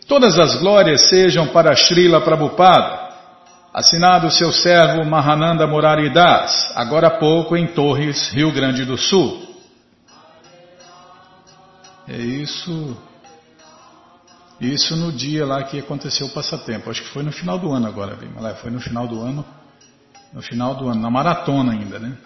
Todas 0.08 0.40
as 0.40 0.56
glórias 0.56 1.10
sejam 1.10 1.50
para 1.50 1.76
Srila 1.76 2.22
Prabhupada. 2.22 3.06
Assinado 3.72 4.32
seu 4.32 4.52
servo 4.52 5.06
Mahananda 5.06 5.68
Moraridas, 5.68 6.74
agora 6.76 7.08
há 7.08 7.20
pouco 7.20 7.56
em 7.56 7.68
Torres, 7.68 8.30
Rio 8.30 8.52
Grande 8.52 8.84
do 8.84 8.98
Sul. 8.98 9.45
É 12.08 12.18
isso. 12.18 12.98
Isso 14.60 14.96
no 14.96 15.12
dia 15.12 15.46
lá 15.46 15.64
que 15.64 15.80
aconteceu 15.80 16.28
o 16.28 16.30
passatempo. 16.32 16.90
Acho 16.90 17.04
que 17.04 17.10
foi 17.10 17.24
no 17.24 17.32
final 17.32 17.60
do 17.60 17.72
ano 17.72 17.88
agora, 17.88 18.18
Foi 18.62 18.72
no 18.72 18.80
final 18.80 19.08
do 19.08 19.22
ano 19.22 19.46
no 20.36 20.42
final 20.42 20.76
do 20.76 20.90
ano, 20.90 21.02
na 21.02 21.10
maratona 21.10 21.72
ainda, 21.72 21.98
né? 21.98 22.18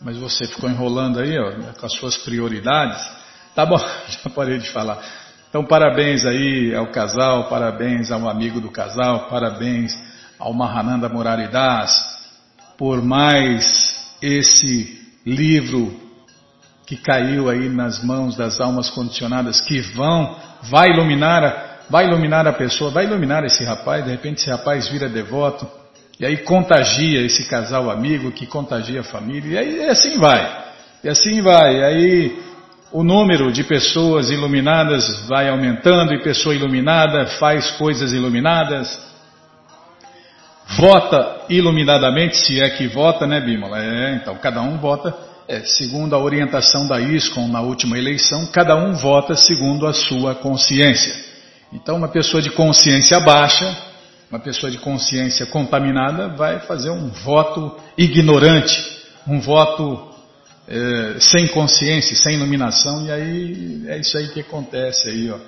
Mas 0.00 0.16
você 0.16 0.46
ficou 0.46 0.70
enrolando 0.70 1.18
aí, 1.18 1.36
ó, 1.36 1.72
com 1.72 1.84
as 1.86 1.92
suas 1.94 2.16
prioridades. 2.18 3.04
Tá 3.56 3.66
bom, 3.66 3.76
já 4.22 4.30
parei 4.30 4.58
de 4.58 4.70
falar. 4.70 5.02
Então, 5.48 5.64
parabéns 5.64 6.24
aí 6.24 6.72
ao 6.74 6.86
casal, 6.92 7.48
parabéns 7.48 8.12
ao 8.12 8.28
amigo 8.28 8.60
do 8.60 8.70
casal, 8.70 9.28
parabéns 9.28 9.98
ao 10.38 10.52
Mahananda 10.52 11.08
Moraridas 11.08 11.90
por 12.78 13.02
mais 13.02 14.06
esse 14.22 15.00
livro 15.24 16.05
que 16.86 16.96
caiu 16.96 17.50
aí 17.50 17.68
nas 17.68 18.02
mãos 18.02 18.36
das 18.36 18.60
almas 18.60 18.88
condicionadas 18.88 19.60
que 19.60 19.80
vão, 19.80 20.36
vai 20.62 20.90
iluminar, 20.90 21.80
vai 21.90 22.06
iluminar 22.06 22.46
a 22.46 22.52
pessoa, 22.52 22.90
vai 22.90 23.04
iluminar 23.04 23.44
esse 23.44 23.64
rapaz, 23.64 24.04
de 24.04 24.10
repente 24.12 24.40
esse 24.40 24.50
rapaz 24.50 24.88
vira 24.88 25.08
devoto, 25.08 25.66
e 26.18 26.24
aí 26.24 26.38
contagia 26.38 27.20
esse 27.20 27.44
casal 27.48 27.90
amigo 27.90 28.30
que 28.30 28.46
contagia 28.46 29.00
a 29.00 29.04
família. 29.04 29.62
E 29.62 29.82
aí 29.82 29.88
assim 29.90 30.16
vai. 30.16 30.64
E 31.04 31.08
assim 31.08 31.42
vai. 31.42 31.76
E 31.76 31.84
aí 31.84 32.42
o 32.90 33.02
número 33.02 33.52
de 33.52 33.62
pessoas 33.64 34.30
iluminadas 34.30 35.26
vai 35.26 35.48
aumentando 35.48 36.14
e 36.14 36.22
pessoa 36.22 36.54
iluminada 36.54 37.26
faz 37.38 37.70
coisas 37.72 38.12
iluminadas. 38.14 39.04
Vota 40.78 41.44
iluminadamente, 41.50 42.38
se 42.38 42.60
é 42.60 42.70
que 42.70 42.88
vota, 42.88 43.26
né, 43.26 43.38
Bímola? 43.40 43.78
É, 43.78 44.14
então 44.14 44.36
cada 44.36 44.62
um 44.62 44.78
vota 44.78 45.14
é, 45.48 45.60
segundo 45.60 46.14
a 46.14 46.18
orientação 46.18 46.86
da 46.86 47.00
ISCOM 47.00 47.48
na 47.48 47.60
última 47.60 47.98
eleição, 47.98 48.46
cada 48.46 48.76
um 48.76 48.94
vota 48.94 49.36
segundo 49.36 49.86
a 49.86 49.92
sua 49.92 50.34
consciência. 50.34 51.14
Então, 51.72 51.96
uma 51.96 52.08
pessoa 52.08 52.42
de 52.42 52.50
consciência 52.50 53.18
baixa 53.20 53.86
uma 54.30 54.40
pessoa 54.40 54.70
de 54.70 54.78
consciência 54.78 55.46
contaminada 55.46 56.28
vai 56.28 56.58
fazer 56.60 56.90
um 56.90 57.08
voto 57.08 57.76
ignorante, 57.96 58.76
um 59.26 59.38
voto 59.40 60.10
é, 60.66 61.20
sem 61.20 61.46
consciência, 61.46 62.16
sem 62.16 62.34
iluminação, 62.34 63.06
e 63.06 63.10
aí 63.12 63.84
é 63.86 63.98
isso 63.98 64.18
aí 64.18 64.28
que 64.28 64.40
acontece 64.40 65.08
aí, 65.08 65.30
ó, 65.30 65.38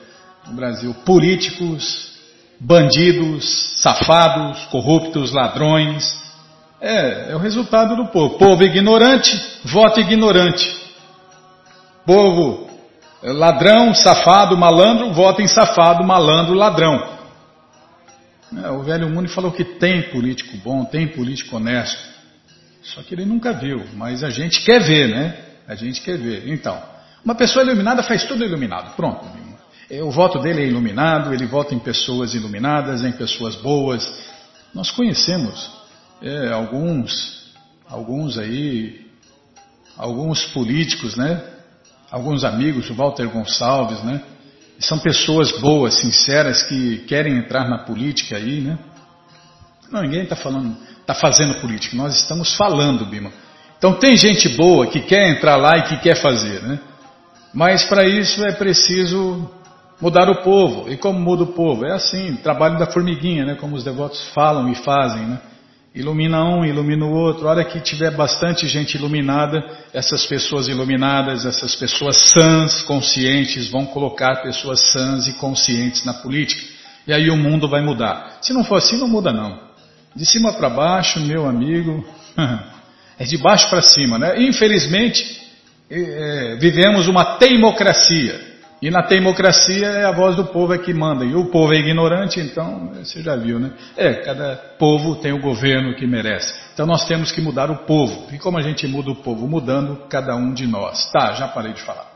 no 0.48 0.54
Brasil. 0.54 0.94
Políticos, 1.04 2.12
bandidos, 2.60 3.80
safados, 3.82 4.64
corruptos, 4.66 5.32
ladrões. 5.32 6.27
É, 6.80 7.32
é 7.32 7.36
o 7.36 7.38
resultado 7.38 7.96
do 7.96 8.06
povo. 8.06 8.38
Povo 8.38 8.62
ignorante, 8.62 9.36
voto 9.64 10.00
ignorante. 10.00 10.76
Povo 12.06 12.68
ladrão, 13.22 13.94
safado, 13.94 14.56
malandro, 14.56 15.12
vota 15.12 15.42
em 15.42 15.48
safado, 15.48 16.04
malandro, 16.04 16.54
ladrão. 16.54 17.18
É, 18.64 18.70
o 18.70 18.82
velho 18.82 19.10
Muni 19.10 19.28
falou 19.28 19.52
que 19.52 19.64
tem 19.64 20.10
político 20.10 20.56
bom, 20.58 20.84
tem 20.84 21.08
político 21.08 21.56
honesto. 21.56 21.98
Só 22.82 23.02
que 23.02 23.14
ele 23.14 23.26
nunca 23.26 23.52
viu, 23.52 23.84
mas 23.94 24.24
a 24.24 24.30
gente 24.30 24.62
quer 24.62 24.80
ver, 24.80 25.08
né? 25.08 25.36
A 25.66 25.74
gente 25.74 26.00
quer 26.00 26.16
ver. 26.16 26.48
Então, 26.48 26.80
uma 27.24 27.34
pessoa 27.34 27.64
iluminada 27.64 28.02
faz 28.02 28.24
tudo 28.24 28.44
iluminado. 28.44 28.94
Pronto. 28.94 29.26
É, 29.90 30.02
o 30.02 30.10
voto 30.10 30.38
dele 30.38 30.62
é 30.62 30.66
iluminado, 30.66 31.34
ele 31.34 31.46
vota 31.46 31.74
em 31.74 31.78
pessoas 31.78 32.34
iluminadas, 32.34 33.04
em 33.04 33.12
pessoas 33.12 33.56
boas. 33.56 34.26
Nós 34.72 34.90
conhecemos 34.90 35.77
é, 36.22 36.52
alguns, 36.52 37.52
alguns 37.88 38.38
aí, 38.38 39.06
alguns 39.96 40.44
políticos, 40.46 41.16
né? 41.16 41.42
Alguns 42.10 42.44
amigos, 42.44 42.88
o 42.90 42.94
Walter 42.94 43.28
Gonçalves, 43.28 44.02
né? 44.02 44.22
São 44.78 44.98
pessoas 44.98 45.52
boas, 45.60 45.94
sinceras, 45.94 46.62
que 46.62 46.98
querem 47.06 47.36
entrar 47.36 47.68
na 47.68 47.78
política 47.78 48.36
aí, 48.36 48.60
né? 48.60 48.78
Não, 49.90 50.02
ninguém 50.02 50.22
está 50.22 50.36
falando, 50.36 50.76
está 51.00 51.14
fazendo 51.14 51.60
política, 51.60 51.96
nós 51.96 52.14
estamos 52.16 52.54
falando, 52.54 53.06
Bima. 53.06 53.32
Então 53.78 53.94
tem 53.94 54.16
gente 54.16 54.48
boa 54.50 54.86
que 54.86 55.00
quer 55.00 55.30
entrar 55.30 55.56
lá 55.56 55.78
e 55.78 55.82
que 55.82 55.96
quer 55.98 56.16
fazer, 56.16 56.62
né? 56.62 56.80
Mas 57.54 57.84
para 57.84 58.04
isso 58.04 58.44
é 58.44 58.52
preciso 58.52 59.48
mudar 60.00 60.28
o 60.28 60.42
povo. 60.42 60.90
E 60.90 60.96
como 60.96 61.18
muda 61.18 61.44
o 61.44 61.52
povo? 61.52 61.84
É 61.86 61.92
assim, 61.92 62.36
trabalho 62.36 62.78
da 62.78 62.86
formiguinha, 62.86 63.46
né? 63.46 63.54
Como 63.54 63.76
os 63.76 63.84
devotos 63.84 64.28
falam 64.34 64.68
e 64.70 64.74
fazem, 64.74 65.26
né? 65.26 65.40
Ilumina 65.94 66.44
um, 66.44 66.64
ilumina 66.64 67.04
o 67.06 67.12
outro. 67.12 67.48
A 67.48 67.50
hora 67.50 67.64
que 67.64 67.80
tiver 67.80 68.10
bastante 68.10 68.66
gente 68.68 68.96
iluminada, 68.96 69.64
essas 69.92 70.26
pessoas 70.26 70.68
iluminadas, 70.68 71.44
essas 71.44 71.74
pessoas 71.74 72.30
sãs, 72.30 72.82
conscientes, 72.82 73.68
vão 73.68 73.86
colocar 73.86 74.42
pessoas 74.42 74.80
sãs 74.92 75.26
e 75.26 75.32
conscientes 75.34 76.04
na 76.04 76.14
política. 76.14 76.62
E 77.06 77.12
aí 77.12 77.30
o 77.30 77.36
mundo 77.36 77.68
vai 77.68 77.80
mudar. 77.80 78.38
Se 78.42 78.52
não 78.52 78.62
for 78.62 78.76
assim, 78.76 78.98
não 78.98 79.08
muda 79.08 79.32
não. 79.32 79.58
De 80.14 80.26
cima 80.26 80.52
para 80.52 80.68
baixo, 80.68 81.20
meu 81.20 81.46
amigo, 81.46 82.06
é 83.18 83.24
de 83.24 83.38
baixo 83.38 83.68
para 83.70 83.80
cima, 83.80 84.18
né? 84.18 84.42
Infelizmente, 84.42 85.40
é, 85.90 86.56
vivemos 86.60 87.08
uma 87.08 87.38
teimocracia. 87.38 88.47
E 88.80 88.90
na 88.90 89.02
democracia 89.02 89.86
é 89.86 90.04
a 90.04 90.12
voz 90.12 90.36
do 90.36 90.44
povo 90.46 90.72
é 90.72 90.78
que 90.78 90.94
manda. 90.94 91.24
E 91.24 91.34
o 91.34 91.46
povo 91.46 91.74
é 91.74 91.78
ignorante, 91.78 92.38
então 92.38 92.92
você 92.94 93.20
já 93.20 93.34
viu, 93.34 93.58
né? 93.58 93.72
É, 93.96 94.14
cada 94.14 94.54
povo 94.78 95.16
tem 95.16 95.32
o 95.32 95.40
governo 95.40 95.96
que 95.96 96.06
merece. 96.06 96.54
Então 96.72 96.86
nós 96.86 97.04
temos 97.06 97.32
que 97.32 97.40
mudar 97.40 97.72
o 97.72 97.78
povo. 97.78 98.28
E 98.32 98.38
como 98.38 98.56
a 98.56 98.62
gente 98.62 98.86
muda 98.86 99.10
o 99.10 99.16
povo? 99.16 99.48
Mudando 99.48 100.06
cada 100.08 100.36
um 100.36 100.54
de 100.54 100.66
nós. 100.66 101.10
Tá, 101.10 101.32
já 101.32 101.48
parei 101.48 101.72
de 101.72 101.82
falar. 101.82 102.06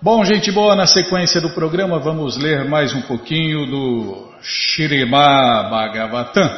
Bom, 0.00 0.24
gente 0.24 0.50
boa, 0.52 0.74
na 0.74 0.86
sequência 0.86 1.40
do 1.40 1.50
programa 1.50 1.98
vamos 1.98 2.38
ler 2.38 2.64
mais 2.64 2.94
um 2.94 3.02
pouquinho 3.02 3.66
do 3.66 4.30
Shirima 4.40 5.68
Bhagavatam, 5.70 6.48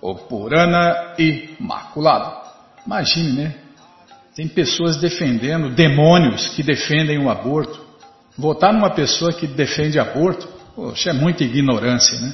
o 0.00 0.14
Purana 0.14 1.14
Imaculado. 1.18 2.48
Imagine, 2.86 3.32
né? 3.32 3.54
Tem 4.36 4.46
pessoas 4.46 4.96
defendendo, 4.96 5.70
demônios 5.70 6.48
que 6.48 6.62
defendem 6.62 7.18
o 7.18 7.28
aborto. 7.28 7.87
Votar 8.38 8.72
numa 8.72 8.90
pessoa 8.90 9.32
que 9.32 9.48
defende 9.48 9.98
aborto, 9.98 10.48
poxa, 10.76 11.10
é 11.10 11.12
muita 11.12 11.42
ignorância, 11.42 12.20
né? 12.20 12.32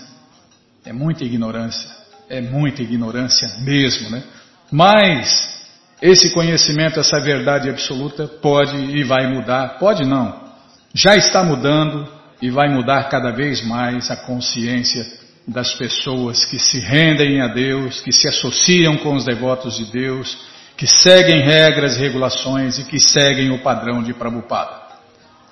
É 0.84 0.92
muita 0.92 1.24
ignorância. 1.24 1.88
É 2.28 2.42
muita 2.42 2.82
ignorância 2.82 3.48
mesmo, 3.60 4.10
né? 4.10 4.22
Mas 4.70 5.66
esse 6.02 6.34
conhecimento, 6.34 7.00
essa 7.00 7.18
verdade 7.20 7.70
absoluta 7.70 8.26
pode 8.26 8.76
e 8.76 9.02
vai 9.02 9.26
mudar. 9.32 9.78
Pode 9.78 10.04
não. 10.04 10.44
Já 10.92 11.16
está 11.16 11.42
mudando 11.42 12.06
e 12.42 12.50
vai 12.50 12.68
mudar 12.68 13.08
cada 13.08 13.30
vez 13.30 13.64
mais 13.64 14.10
a 14.10 14.16
consciência 14.16 15.06
das 15.48 15.74
pessoas 15.74 16.44
que 16.44 16.58
se 16.58 16.78
rendem 16.80 17.40
a 17.40 17.48
Deus, 17.48 18.00
que 18.00 18.12
se 18.12 18.28
associam 18.28 18.98
com 18.98 19.14
os 19.14 19.24
devotos 19.24 19.78
de 19.78 19.86
Deus, 19.90 20.36
que 20.76 20.86
seguem 20.86 21.40
regras 21.40 21.96
e 21.96 22.00
regulações 22.00 22.78
e 22.78 22.84
que 22.84 23.00
seguem 23.00 23.50
o 23.50 23.62
padrão 23.62 24.02
de 24.02 24.12
Prabhupada. 24.12 24.83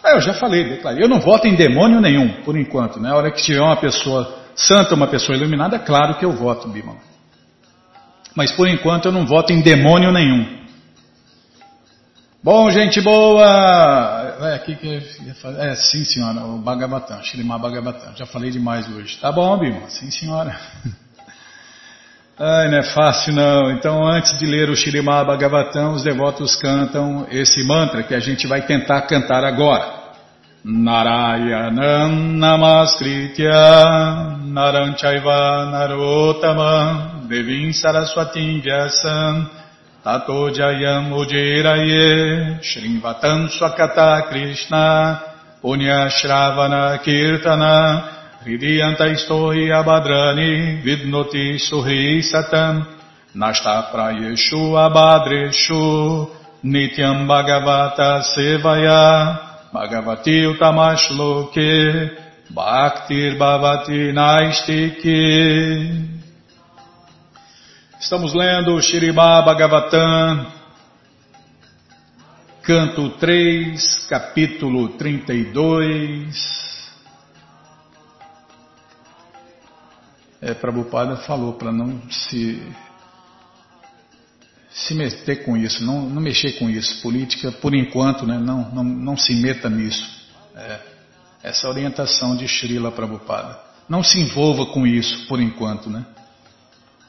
Ah, 0.03 0.12
eu 0.12 0.21
já 0.21 0.35
falei, 0.35 0.65
declarei. 0.65 1.05
Eu 1.05 1.09
não 1.09 1.21
voto 1.21 1.47
em 1.47 1.55
demônio 1.55 2.01
nenhum, 2.01 2.43
por 2.43 2.57
enquanto. 2.57 2.99
Né? 2.99 3.11
A 3.11 3.15
hora 3.15 3.31
que 3.31 3.43
tiver 3.43 3.61
uma 3.61 3.77
pessoa 3.77 4.43
santa, 4.57 4.95
uma 4.95 5.07
pessoa 5.07 5.37
iluminada, 5.37 5.77
é 5.77 5.79
claro 5.79 6.17
que 6.19 6.25
eu 6.25 6.33
voto, 6.33 6.69
Bima. 6.69 6.97
Mas 8.35 8.51
por 8.53 8.67
enquanto 8.69 9.07
eu 9.07 9.12
não 9.12 9.27
voto 9.27 9.53
em 9.53 9.61
demônio 9.61 10.11
nenhum. 10.11 10.62
Bom, 12.43 12.69
gente 12.71 13.01
boa! 13.01 14.37
É, 14.41 14.55
aqui 14.55 14.75
que 14.75 15.01
é, 15.59 15.75
sim 15.77 16.05
senhora, 16.05 16.41
o 16.41 16.59
Bhagavatam, 16.59 17.23
Shirimá 17.23 17.57
Bhagavatam. 17.57 18.17
Já 18.17 18.27
falei 18.27 18.51
demais 18.51 18.88
hoje. 18.88 19.17
Tá 19.21 19.31
bom, 19.31 19.57
Bima? 19.57 19.88
Sim 19.88 20.11
senhora. 20.11 20.59
Ai, 22.44 22.68
não 22.68 22.78
é 22.78 22.83
fácil 22.83 23.33
não. 23.35 23.70
Então, 23.70 24.05
antes 24.05 24.37
de 24.37 24.44
ler 24.44 24.68
o 24.68 24.74
Shirimá 24.74 25.22
Bhagavatam, 25.22 25.92
os 25.92 26.02
devotos 26.02 26.57
cantam 26.57 27.24
esse 27.31 27.62
mantra 27.62 28.02
que 28.02 28.12
a 28.12 28.18
gente 28.18 28.48
vai 28.48 28.62
tentar 28.62 29.02
cantar 29.02 29.44
agora. 29.44 30.02
Narayanam 30.64 32.11
Namaskritya 32.35 33.52
Naranchaiva 34.44 35.70
Narotamam 35.70 37.28
Devim 37.28 37.72
Saraswatim 37.72 38.61
Vyasam 38.61 39.48
Tato 40.02 40.50
Jayam 40.50 41.12
Ujiraye 41.12 42.59
Shrivatam 42.61 43.50
Swakata 43.50 44.20
Krishna 44.28 45.22
Punya 45.62 46.09
Shravana 46.11 46.98
Kirtana 47.05 48.21
Hridiyanta 48.42 49.07
istohi 49.07 49.70
abadrani 49.70 50.83
vidnoti 50.83 51.62
suhi 51.62 52.18
satam. 52.26 52.83
Nashta 53.38 53.87
prayeshu 53.94 54.74
abadreshu 54.74 56.26
nityam 56.64 57.28
bhagavata 57.31 58.26
sevaya. 58.35 59.38
Bhagavati 59.70 60.42
utamashloke 60.50 61.70
bhaktir 62.50 63.38
bhavati 63.38 64.11
naistiki. 64.11 65.22
Estamos 68.02 68.35
lendo 68.35 68.74
Shirima 68.83 69.46
Bhagavatam, 69.46 70.50
canto 72.66 73.09
3, 73.20 74.11
capítulo 74.11 74.98
32. 74.98 76.62
É, 80.42 80.52
Prabhupada 80.52 81.18
falou 81.18 81.52
para 81.52 81.70
não 81.72 82.02
se 82.11 82.61
se 84.72 84.94
meter 84.94 85.44
com 85.44 85.57
isso, 85.57 85.85
não, 85.85 86.09
não 86.09 86.20
mexer 86.20 86.52
com 86.59 86.68
isso. 86.68 87.00
Política, 87.02 87.52
por 87.52 87.74
enquanto, 87.74 88.26
né, 88.26 88.38
não, 88.38 88.70
não, 88.72 88.83
não 88.83 89.16
se 89.16 89.35
meta 89.35 89.68
nisso. 89.68 90.02
É, 90.57 90.81
essa 91.42 91.66
é 91.66 91.70
orientação 91.70 92.35
de 92.35 92.46
Srila 92.46 92.90
Prabhupada. 92.90 93.59
Não 93.88 94.02
se 94.02 94.18
envolva 94.18 94.66
com 94.66 94.87
isso, 94.87 95.26
por 95.26 95.40
enquanto. 95.40 95.90
Né? 95.90 96.05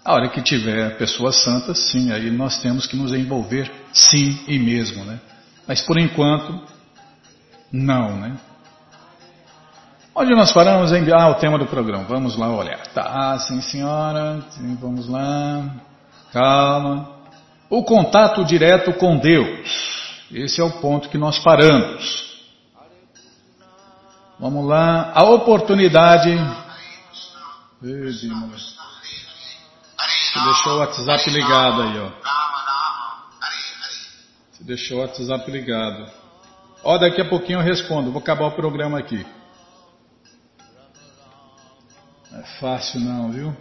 A 0.04 0.14
hora 0.14 0.30
que 0.30 0.42
tiver 0.42 0.98
pessoas 0.98 1.42
santas, 1.42 1.80
sim, 1.90 2.12
aí 2.12 2.30
nós 2.30 2.62
temos 2.62 2.86
que 2.86 2.98
nos 2.98 3.14
envolver, 3.14 3.72
sim 3.94 4.44
e 4.48 4.60
mesmo. 4.60 5.06
Né? 5.06 5.20
Mas 5.66 5.82
por 5.82 5.98
enquanto, 5.98 6.62
não. 7.72 8.20
Né? 8.20 8.38
Onde 10.16 10.36
nós 10.36 10.52
paramos 10.52 10.92
em. 10.92 11.12
Ah, 11.12 11.30
o 11.30 11.36
tema 11.36 11.58
do 11.58 11.66
programa. 11.66 12.04
Vamos 12.04 12.38
lá 12.38 12.48
olhar. 12.50 12.86
Tá, 12.88 13.40
sim, 13.40 13.62
senhora. 13.62 14.44
Sim, 14.52 14.76
vamos 14.80 15.08
lá. 15.08 15.72
Calma. 16.32 17.10
O 17.68 17.84
contato 17.84 18.46
direto 18.46 18.94
com 18.94 19.18
Deus. 19.18 20.24
Esse 20.32 20.62
é 20.62 20.64
o 20.64 20.80
ponto 20.80 21.10
que 21.10 21.18
nós 21.18 21.40
paramos. 21.40 22.32
Vamos 24.40 24.68
lá. 24.68 25.12
A 25.16 25.24
oportunidade. 25.24 26.30
Você 27.82 28.28
deixou 30.46 30.74
o 30.74 30.78
WhatsApp 30.78 31.30
ligado 31.32 31.82
aí, 31.82 32.00
ó. 32.00 32.10
Você 34.52 34.64
deixou 34.64 34.98
o 35.00 35.02
WhatsApp 35.02 35.50
ligado. 35.50 36.08
Ó, 36.84 37.00
daqui 37.00 37.20
a 37.20 37.26
pouquinho 37.26 37.60
eu 37.60 37.64
respondo. 37.64 38.12
Vou 38.12 38.22
acabar 38.22 38.46
o 38.46 38.52
programa 38.52 39.00
aqui. 39.00 39.26
Não 42.34 42.40
é 42.40 42.44
fácil 42.60 43.00
não, 43.00 43.32
viu? 43.32 43.56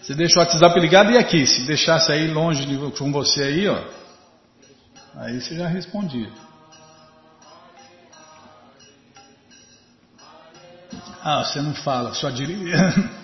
Você 0.00 0.14
deixa 0.14 0.38
o 0.38 0.42
WhatsApp 0.42 0.78
ligado 0.78 1.10
e 1.10 1.18
aqui, 1.18 1.44
se 1.46 1.66
deixasse 1.66 2.10
aí 2.12 2.28
longe 2.28 2.64
de, 2.64 2.76
com 2.96 3.12
você 3.12 3.42
aí, 3.42 3.68
ó, 3.68 3.78
aí 5.16 5.40
você 5.40 5.56
já 5.56 5.66
respondia. 5.66 6.30
Ah, 11.22 11.44
você 11.44 11.60
não 11.60 11.74
fala, 11.74 12.14
só 12.14 12.30
dirige. 12.30 12.70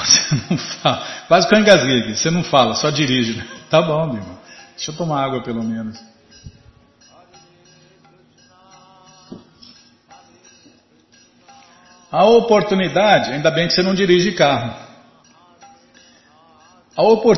Você 0.00 0.34
não 0.48 0.56
fala. 0.56 1.06
Quase 1.28 1.46
que 1.46 1.54
eu 1.54 1.58
engasguei 1.58 2.00
aqui. 2.00 2.16
Você 2.16 2.30
não 2.30 2.42
fala, 2.42 2.74
só 2.74 2.88
dirige. 2.88 3.46
Tá 3.68 3.82
bom, 3.82 4.06
meu 4.06 4.16
irmão. 4.16 4.38
Deixa 4.74 4.90
eu 4.90 4.96
tomar 4.96 5.22
água 5.22 5.42
pelo 5.42 5.62
menos. 5.62 6.00
A 12.10 12.24
oportunidade, 12.24 13.30
ainda 13.30 13.52
bem 13.52 13.68
que 13.68 13.72
você 13.72 13.82
não 13.82 13.94
dirige 13.94 14.32
carro. 14.32 14.74
A, 16.96 17.02
opor... 17.04 17.36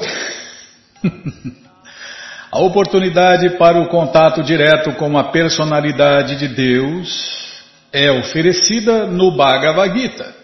a 2.51 2.59
oportunidade 2.59 3.51
para 3.59 3.79
o 3.79 3.89
contato 3.89 4.43
direto 4.43 4.93
com 4.95 5.19
a 5.19 5.25
personalidade 5.25 6.37
de 6.37 6.49
Deus 6.49 7.63
é 7.93 8.11
oferecida 8.11 9.07
no 9.07 9.37
Bhagavad 9.37 9.95
Gita, 9.95 10.35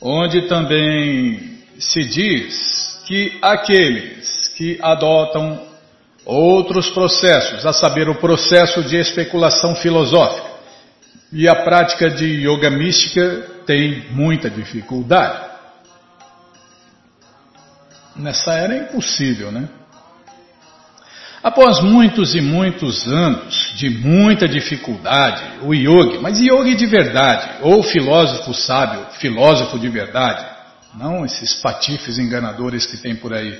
onde 0.00 0.48
também 0.48 1.58
se 1.78 2.04
diz 2.04 3.02
que 3.06 3.38
aqueles 3.42 4.48
que 4.56 4.78
adotam 4.80 5.60
outros 6.24 6.88
processos, 6.88 7.66
a 7.66 7.72
saber, 7.74 8.08
o 8.08 8.14
processo 8.14 8.82
de 8.82 8.96
especulação 8.96 9.76
filosófica 9.76 10.54
e 11.30 11.46
a 11.46 11.54
prática 11.64 12.08
de 12.08 12.48
yoga 12.48 12.70
mística, 12.70 13.53
tem 13.66 14.10
muita 14.12 14.48
dificuldade. 14.48 15.52
Nessa 18.16 18.52
era 18.52 18.74
é 18.74 18.78
impossível, 18.84 19.50
né? 19.50 19.68
Após 21.42 21.82
muitos 21.82 22.34
e 22.34 22.40
muitos 22.40 23.06
anos 23.06 23.74
de 23.76 23.90
muita 23.90 24.48
dificuldade, 24.48 25.42
o 25.62 25.74
yogi, 25.74 26.18
mas 26.18 26.40
yogi 26.40 26.74
de 26.74 26.86
verdade, 26.86 27.58
ou 27.60 27.82
filósofo 27.82 28.54
sábio, 28.54 29.04
filósofo 29.18 29.78
de 29.78 29.88
verdade, 29.90 30.42
não 30.94 31.22
esses 31.22 31.54
patifes 31.56 32.18
enganadores 32.18 32.86
que 32.86 32.96
tem 32.96 33.14
por 33.14 33.34
aí. 33.34 33.58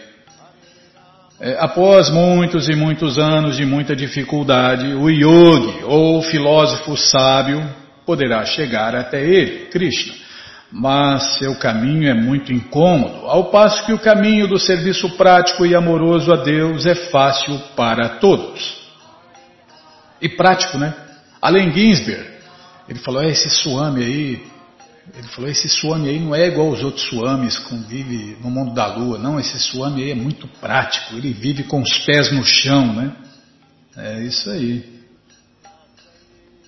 É, 1.38 1.58
após 1.60 2.08
muitos 2.08 2.70
e 2.70 2.74
muitos 2.74 3.18
anos 3.18 3.56
de 3.56 3.66
muita 3.66 3.94
dificuldade, 3.94 4.94
o 4.94 5.10
yogi, 5.10 5.84
ou 5.84 6.22
filósofo 6.22 6.96
sábio, 6.96 7.68
poderá 8.06 8.44
chegar 8.44 8.94
até 8.94 9.22
ele, 9.24 9.66
Krishna. 9.66 10.14
Mas 10.70 11.38
seu 11.38 11.54
caminho 11.56 12.08
é 12.08 12.14
muito 12.14 12.52
incômodo, 12.52 13.26
ao 13.26 13.50
passo 13.50 13.84
que 13.86 13.92
o 13.92 13.98
caminho 13.98 14.48
do 14.48 14.58
serviço 14.58 15.08
prático 15.16 15.64
e 15.64 15.74
amoroso 15.74 16.32
a 16.32 16.36
Deus 16.36 16.84
é 16.84 16.94
fácil 16.94 17.56
para 17.76 18.18
todos. 18.18 18.82
E 20.20 20.28
prático, 20.28 20.76
né? 20.78 20.92
Além 21.40 21.72
Ginsberg, 21.72 22.26
ele 22.88 22.98
falou: 22.98 23.22
é, 23.22 23.28
esse 23.28 23.48
Swami 23.50 24.02
aí, 24.02 24.42
ele 25.14 25.28
falou: 25.28 25.48
esse 25.48 25.68
Swami 25.68 26.08
aí 26.08 26.18
não 26.18 26.34
é 26.34 26.46
igual 26.46 26.68
aos 26.68 26.82
outros 26.82 27.06
Swamis 27.08 27.58
que 27.58 27.76
vive 27.76 28.36
no 28.42 28.50
mundo 28.50 28.74
da 28.74 28.86
lua, 28.86 29.18
não, 29.18 29.38
esse 29.38 29.58
Swami 29.60 30.02
aí 30.02 30.10
é 30.10 30.14
muito 30.14 30.48
prático, 30.60 31.14
ele 31.14 31.32
vive 31.32 31.64
com 31.64 31.80
os 31.80 31.98
pés 31.98 32.32
no 32.32 32.42
chão, 32.42 32.94
né? 32.94 33.12
É 33.96 34.22
isso 34.22 34.50
aí. 34.50 34.93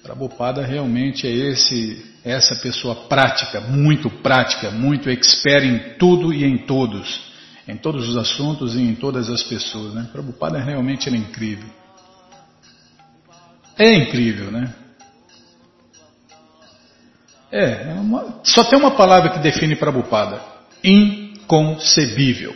Prabhupada 0.07 0.64
realmente 0.64 1.27
é 1.27 1.31
esse, 1.31 2.14
essa 2.25 2.55
pessoa 2.55 2.95
prática, 3.09 3.61
muito 3.61 4.09
prática, 4.09 4.71
muito 4.71 5.11
expert 5.11 5.64
em 5.64 5.99
tudo 5.99 6.33
e 6.33 6.45
em 6.45 6.59
todos, 6.59 7.33
em 7.66 7.77
todos 7.77 8.09
os 8.09 8.16
assuntos 8.16 8.77
e 8.77 8.83
em 8.83 8.95
todas 8.95 9.29
as 9.29 9.42
pessoas. 9.42 9.95
Né? 9.95 10.09
Prabhupada 10.12 10.61
realmente 10.61 11.09
é 11.09 11.12
incrível. 11.12 11.69
É 13.77 13.95
incrível, 13.95 14.53
né? 14.53 14.73
É, 17.51 17.90
é 17.90 17.95
uma, 17.95 18.40
só 18.45 18.62
tem 18.62 18.79
uma 18.79 18.92
palavra 18.92 19.31
que 19.31 19.40
define 19.40 19.75
Prabhupada: 19.75 20.40
inconcebível. 20.85 22.55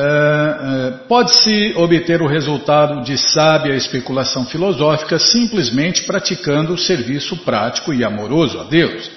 é, 0.00 0.90
Pode-se 1.08 1.74
obter 1.76 2.22
o 2.22 2.28
resultado 2.28 3.02
de 3.02 3.18
sábia 3.18 3.74
especulação 3.74 4.46
filosófica 4.46 5.18
simplesmente 5.18 6.04
praticando 6.04 6.74
o 6.74 6.78
serviço 6.78 7.36
prático 7.38 7.92
e 7.92 8.04
amoroso 8.04 8.60
a 8.60 8.64
Deus. 8.64 9.10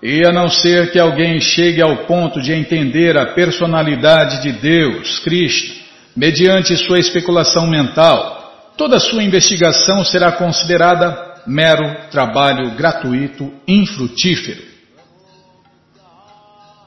E 0.00 0.24
a 0.24 0.30
não 0.30 0.48
ser 0.48 0.92
que 0.92 1.00
alguém 1.00 1.40
chegue 1.40 1.82
ao 1.82 2.04
ponto 2.04 2.40
de 2.40 2.52
entender 2.52 3.18
a 3.18 3.34
personalidade 3.34 4.40
de 4.40 4.52
Deus, 4.52 5.18
Krishna, 5.18 5.74
mediante 6.16 6.76
sua 6.76 7.00
especulação 7.00 7.66
mental, 7.66 8.72
toda 8.76 9.00
sua 9.00 9.24
investigação 9.24 10.04
será 10.04 10.30
considerada 10.30 11.42
mero 11.44 12.08
trabalho 12.08 12.70
gratuito, 12.76 13.52
infrutífero. 13.66 14.69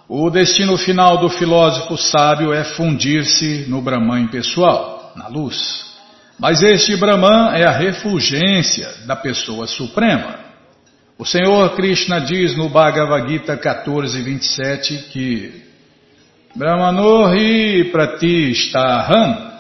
O 0.08 0.30
destino 0.30 0.78
final 0.78 1.18
do 1.18 1.30
filósofo 1.30 1.98
sábio 1.98 2.54
é 2.54 2.63
fundir-se 2.63 3.66
no 3.70 3.82
Brahman 3.82 4.28
pessoal, 4.28 5.12
na 5.16 5.28
luz. 5.28 5.92
Mas 6.38 6.62
este 6.62 6.96
Brahman 6.98 7.54
é 7.54 7.63
a 7.63 7.72
refulgência 7.72 8.89
da 9.08 9.16
pessoa 9.16 9.66
suprema. 9.66 10.44
O 11.18 11.26
Senhor 11.26 11.74
Krishna 11.76 12.20
diz 12.20 12.58
no 12.58 12.68
Bhagavad 12.70 13.30
Gita 13.30 13.56
14, 13.56 14.22
27 14.22 14.98
que 15.12 15.63
Brahmanohi 16.56 17.86
pratistaham 17.86 19.52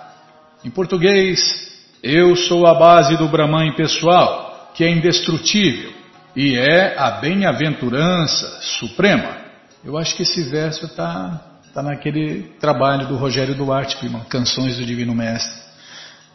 Em 0.63 0.69
português, 0.69 1.75
eu 2.03 2.35
sou 2.35 2.67
a 2.67 2.75
base 2.75 3.17
do 3.17 3.27
Brahman 3.27 3.73
pessoal, 3.73 4.46
que 4.77 4.83
é 4.83 4.91
indestrutível 4.91 5.91
e 6.35 6.55
é 6.55 6.95
a 6.99 7.19
bem-aventurança 7.19 8.61
suprema. 8.61 9.35
Eu 9.83 9.97
acho 9.97 10.15
que 10.15 10.21
esse 10.21 10.43
verso 10.43 10.85
está 10.85 11.41
tá 11.73 11.81
naquele 11.81 12.43
trabalho 12.59 13.07
do 13.07 13.15
Rogério 13.15 13.55
Duarte, 13.55 13.97
prima, 13.97 14.23
Canções 14.29 14.77
do 14.77 14.85
Divino 14.85 15.15
Mestre. 15.15 15.59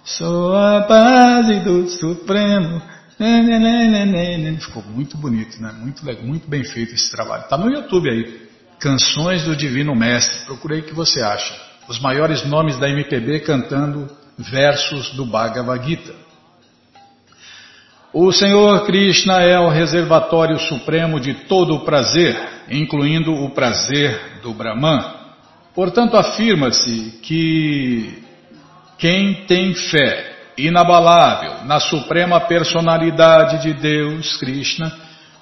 Sou 0.05 0.57
a 0.57 0.81
base 0.81 1.61
do 1.61 1.89
Supremo. 1.89 2.83
Ficou 4.59 4.83
muito 4.83 5.17
bonito, 5.17 5.63
né? 5.63 5.73
Muito, 5.79 6.05
muito 6.25 6.49
bem 6.49 6.65
feito 6.65 6.95
esse 6.95 7.13
trabalho. 7.13 7.45
Está 7.45 7.57
no 7.57 7.71
YouTube 7.71 8.11
aí. 8.11 8.49
Canções 8.81 9.45
do 9.45 9.55
Divino 9.55 9.95
Mestre. 9.95 10.45
Procurei 10.47 10.81
o 10.81 10.83
que 10.83 10.95
você 10.95 11.23
acha. 11.23 11.55
Os 11.89 12.01
maiores 12.01 12.45
nomes 12.45 12.77
da 12.77 12.89
MPB 12.89 13.41
cantando 13.41 14.11
versos 14.37 15.11
do 15.11 15.25
Bhagavad 15.25 15.87
Gita. 15.87 16.32
O 18.13 18.31
Senhor 18.31 18.85
Krishna 18.85 19.41
é 19.41 19.59
o 19.59 19.71
reservatório 19.71 20.59
supremo 20.59 21.19
de 21.19 21.33
todo 21.33 21.75
o 21.75 21.81
prazer, 21.81 22.37
incluindo 22.71 23.33
o 23.33 23.51
prazer 23.51 24.41
do 24.43 24.53
Brahman. 24.53 25.03
Portanto, 25.75 26.19
afirma-se 26.19 27.21
que 27.23 28.23
quem 28.99 29.47
tem 29.47 29.75
fé 29.75 30.33
inabalável 30.59 31.65
na 31.65 31.81
suprema 31.81 32.39
personalidade 32.39 33.63
de 33.63 33.73
Deus, 33.73 34.37
Krishna, 34.37 34.93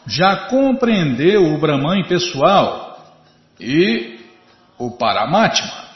já 0.07 0.37
compreendeu 0.37 1.53
o 1.53 1.59
Brahman 1.59 2.05
pessoal 2.05 3.17
e 3.59 4.21
o 4.79 4.93
Paramatma. 4.93 5.91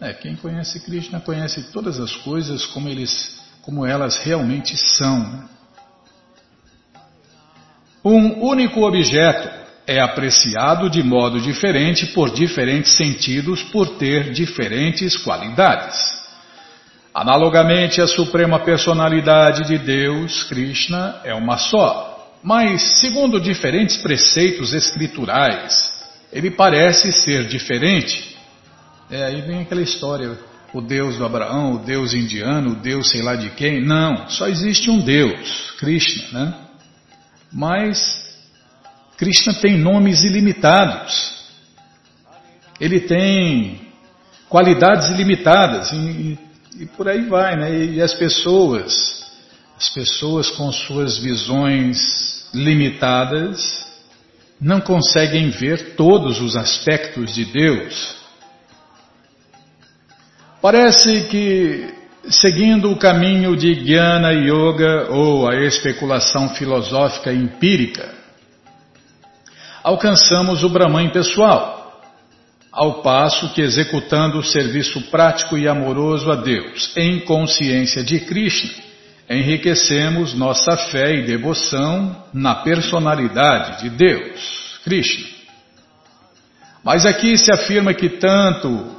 É, 0.00 0.12
quem 0.14 0.36
conhece 0.36 0.80
Krishna 0.84 1.20
conhece 1.20 1.70
todas 1.72 2.00
as 2.00 2.14
coisas 2.16 2.64
como, 2.66 2.88
eles, 2.88 3.40
como 3.66 3.84
elas 3.84 4.16
realmente 4.18 4.76
são. 4.76 5.44
Um 8.04 8.44
único 8.44 8.86
objeto 8.86 9.50
é 9.84 10.00
apreciado 10.00 10.88
de 10.88 11.02
modo 11.02 11.40
diferente 11.40 12.06
por 12.06 12.30
diferentes 12.30 12.92
sentidos 12.92 13.64
por 13.64 13.98
ter 13.98 14.32
diferentes 14.32 15.16
qualidades. 15.16 15.96
Analogamente, 17.12 18.00
a 18.00 18.06
suprema 18.06 18.60
personalidade 18.60 19.66
de 19.66 19.78
Deus, 19.78 20.44
Krishna, 20.44 21.20
é 21.24 21.34
uma 21.34 21.58
só, 21.58 22.36
mas, 22.44 23.00
segundo 23.00 23.40
diferentes 23.40 23.96
preceitos 23.96 24.74
escriturais, 24.74 25.92
ele 26.32 26.52
parece 26.52 27.10
ser 27.10 27.48
diferente. 27.48 28.36
É, 29.10 29.24
aí 29.24 29.40
vem 29.40 29.62
aquela 29.62 29.82
história, 29.82 30.38
o 30.76 30.82
Deus 30.82 31.16
do 31.16 31.24
Abraão, 31.24 31.72
o 31.72 31.78
Deus 31.78 32.12
indiano, 32.12 32.72
o 32.72 32.74
Deus 32.76 33.08
sei 33.08 33.22
lá 33.22 33.34
de 33.34 33.48
quem. 33.50 33.82
Não, 33.82 34.28
só 34.28 34.46
existe 34.46 34.90
um 34.90 35.00
Deus, 35.00 35.72
Krishna, 35.78 36.44
né? 36.44 36.54
Mas 37.50 37.98
Krishna 39.16 39.54
tem 39.54 39.78
nomes 39.78 40.22
ilimitados. 40.22 41.34
Ele 42.78 43.00
tem 43.00 43.80
qualidades 44.50 45.08
ilimitadas 45.08 45.90
e, 45.92 46.38
e, 46.80 46.86
por 46.86 47.08
aí 47.08 47.22
vai, 47.26 47.56
né? 47.56 47.84
E 47.86 48.02
as 48.02 48.12
pessoas, 48.12 49.24
as 49.78 49.88
pessoas 49.88 50.50
com 50.50 50.70
suas 50.70 51.16
visões 51.16 52.50
limitadas 52.52 53.86
não 54.60 54.80
conseguem 54.82 55.48
ver 55.48 55.94
todos 55.96 56.38
os 56.42 56.54
aspectos 56.54 57.34
de 57.34 57.46
Deus. 57.46 58.15
Parece 60.60 61.28
que 61.28 61.94
seguindo 62.30 62.90
o 62.90 62.96
caminho 62.96 63.56
de 63.56 63.74
Jnana 63.74 64.32
Yoga 64.32 65.08
ou 65.10 65.48
a 65.48 65.56
especulação 65.64 66.48
filosófica 66.50 67.32
empírica, 67.32 68.14
alcançamos 69.82 70.64
o 70.64 70.68
Brahman 70.68 71.10
pessoal, 71.10 72.02
ao 72.72 73.02
passo 73.02 73.52
que 73.54 73.60
executando 73.60 74.38
o 74.38 74.42
serviço 74.42 75.00
prático 75.10 75.56
e 75.56 75.68
amoroso 75.68 76.30
a 76.30 76.36
Deus, 76.36 76.92
em 76.96 77.20
consciência 77.20 78.02
de 78.02 78.20
Krishna, 78.20 78.70
enriquecemos 79.30 80.34
nossa 80.34 80.76
fé 80.76 81.14
e 81.16 81.26
devoção 81.26 82.24
na 82.32 82.56
personalidade 82.56 83.82
de 83.82 83.90
Deus, 83.90 84.80
Krishna. 84.84 85.26
Mas 86.82 87.04
aqui 87.04 87.36
se 87.36 87.50
afirma 87.50 87.94
que 87.94 88.08
tanto 88.08 88.96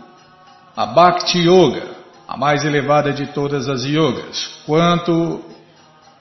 a 0.77 0.85
Bhakti 0.85 1.39
Yoga, 1.39 1.87
a 2.27 2.37
mais 2.37 2.63
elevada 2.63 3.11
de 3.11 3.25
todas 3.33 3.67
as 3.67 3.83
yogas, 3.83 4.47
quanto 4.63 5.43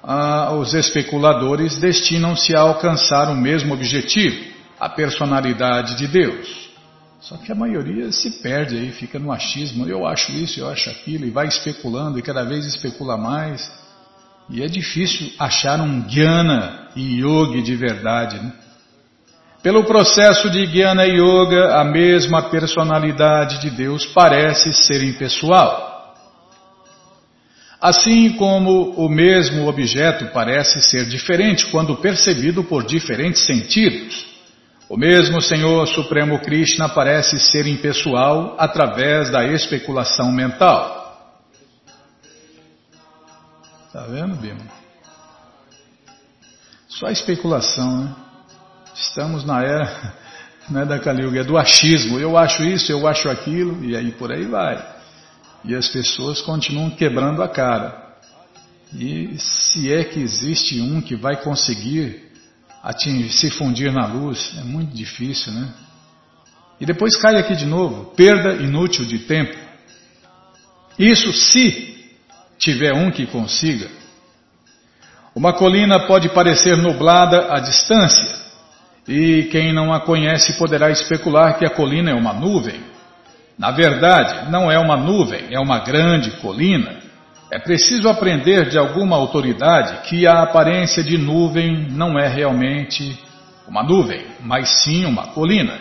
ah, 0.02 0.54
os 0.54 0.72
especuladores 0.72 1.76
destinam-se 1.76 2.56
a 2.56 2.60
alcançar 2.60 3.28
o 3.28 3.36
mesmo 3.36 3.74
objetivo, 3.74 4.46
a 4.80 4.88
personalidade 4.88 5.96
de 5.96 6.08
Deus. 6.08 6.70
Só 7.20 7.36
que 7.36 7.52
a 7.52 7.54
maioria 7.54 8.10
se 8.10 8.30
perde 8.42 8.78
aí, 8.78 8.92
fica 8.92 9.18
no 9.18 9.30
achismo. 9.30 9.86
Eu 9.86 10.06
acho 10.06 10.32
isso, 10.32 10.60
eu 10.60 10.70
acho 10.70 10.88
aquilo, 10.88 11.26
e 11.26 11.30
vai 11.30 11.48
especulando, 11.48 12.18
e 12.18 12.22
cada 12.22 12.42
vez 12.42 12.64
especula 12.64 13.18
mais. 13.18 13.70
E 14.48 14.62
é 14.62 14.66
difícil 14.66 15.32
achar 15.38 15.80
um 15.80 16.08
Jnana 16.08 16.88
e 16.96 17.20
Yogi 17.20 17.60
de 17.60 17.74
verdade. 17.74 18.38
Né? 18.38 18.52
Pelo 19.66 19.82
processo 19.82 20.48
de 20.48 20.64
Jnana 20.64 21.02
Yoga, 21.06 21.80
a 21.80 21.82
mesma 21.82 22.50
personalidade 22.50 23.60
de 23.60 23.68
Deus 23.68 24.06
parece 24.06 24.72
ser 24.72 25.02
impessoal. 25.02 26.14
Assim 27.80 28.34
como 28.34 28.90
o 28.92 29.08
mesmo 29.08 29.66
objeto 29.66 30.28
parece 30.32 30.80
ser 30.82 31.06
diferente 31.06 31.66
quando 31.66 31.96
percebido 31.96 32.62
por 32.62 32.86
diferentes 32.86 33.44
sentidos. 33.44 34.24
O 34.88 34.96
mesmo 34.96 35.42
Senhor 35.42 35.84
Supremo 35.88 36.38
Krishna 36.38 36.88
parece 36.88 37.40
ser 37.40 37.66
impessoal 37.66 38.54
através 38.60 39.32
da 39.32 39.44
especulação 39.46 40.30
mental. 40.30 41.42
Está 43.88 44.02
vendo, 44.02 44.36
Bima? 44.36 44.64
Só 46.86 47.08
especulação, 47.08 48.04
né? 48.04 48.25
Estamos 48.96 49.44
na 49.44 49.62
era 49.62 50.14
né, 50.70 50.84
da 50.84 50.98
Kali 50.98 51.38
é 51.38 51.44
do 51.44 51.56
achismo. 51.56 52.18
Eu 52.18 52.36
acho 52.36 52.64
isso, 52.64 52.90
eu 52.90 53.06
acho 53.06 53.28
aquilo, 53.28 53.84
e 53.84 53.96
aí 53.96 54.10
por 54.12 54.32
aí 54.32 54.46
vai. 54.46 54.82
E 55.64 55.74
as 55.74 55.88
pessoas 55.88 56.40
continuam 56.40 56.90
quebrando 56.90 57.42
a 57.42 57.48
cara. 57.48 58.06
E 58.94 59.36
se 59.38 59.92
é 59.92 60.04
que 60.04 60.20
existe 60.20 60.80
um 60.80 61.00
que 61.00 61.16
vai 61.16 61.36
conseguir 61.36 62.32
atingir, 62.82 63.30
se 63.30 63.50
fundir 63.50 63.92
na 63.92 64.06
luz, 64.06 64.54
é 64.58 64.62
muito 64.62 64.94
difícil, 64.94 65.52
né? 65.52 65.68
E 66.80 66.86
depois 66.86 67.16
cai 67.16 67.36
aqui 67.36 67.56
de 67.56 67.66
novo, 67.66 68.12
perda 68.14 68.62
inútil 68.62 69.04
de 69.04 69.20
tempo. 69.20 69.56
Isso 70.98 71.32
se 71.32 72.14
tiver 72.58 72.94
um 72.94 73.10
que 73.10 73.26
consiga. 73.26 73.90
Uma 75.34 75.52
colina 75.52 76.06
pode 76.06 76.28
parecer 76.30 76.76
nublada 76.76 77.52
à 77.54 77.60
distância, 77.60 78.45
E 79.08 79.44
quem 79.44 79.72
não 79.72 79.92
a 79.92 80.00
conhece 80.00 80.58
poderá 80.58 80.90
especular 80.90 81.58
que 81.58 81.64
a 81.64 81.70
colina 81.70 82.10
é 82.10 82.14
uma 82.14 82.32
nuvem. 82.32 82.80
Na 83.58 83.70
verdade, 83.70 84.50
não 84.50 84.70
é 84.70 84.78
uma 84.78 84.96
nuvem, 84.96 85.46
é 85.50 85.60
uma 85.60 85.78
grande 85.78 86.32
colina. 86.42 86.96
É 87.50 87.58
preciso 87.58 88.08
aprender 88.08 88.68
de 88.68 88.76
alguma 88.76 89.16
autoridade 89.16 90.08
que 90.08 90.26
a 90.26 90.42
aparência 90.42 91.02
de 91.02 91.16
nuvem 91.16 91.86
não 91.90 92.18
é 92.18 92.26
realmente 92.26 93.16
uma 93.68 93.82
nuvem, 93.82 94.26
mas 94.40 94.68
sim 94.82 95.04
uma 95.04 95.28
colina. 95.28 95.78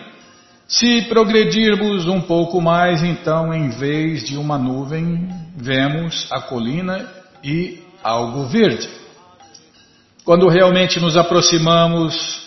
Se 0.68 1.04
progredirmos 1.04 2.08
um 2.08 2.22
pouco 2.22 2.62
mais, 2.62 3.04
então, 3.04 3.54
em 3.54 3.70
vez 3.70 4.24
de 4.24 4.38
uma 4.38 4.58
nuvem, 4.58 5.28
vemos 5.56 6.28
a 6.32 6.42
colina 6.42 7.08
e 7.44 7.80
algo 8.04 8.46
verde. 8.46 8.88
Quando 10.24 10.48
realmente 10.48 11.00
nos 11.00 11.18
aproximamos, 11.18 12.45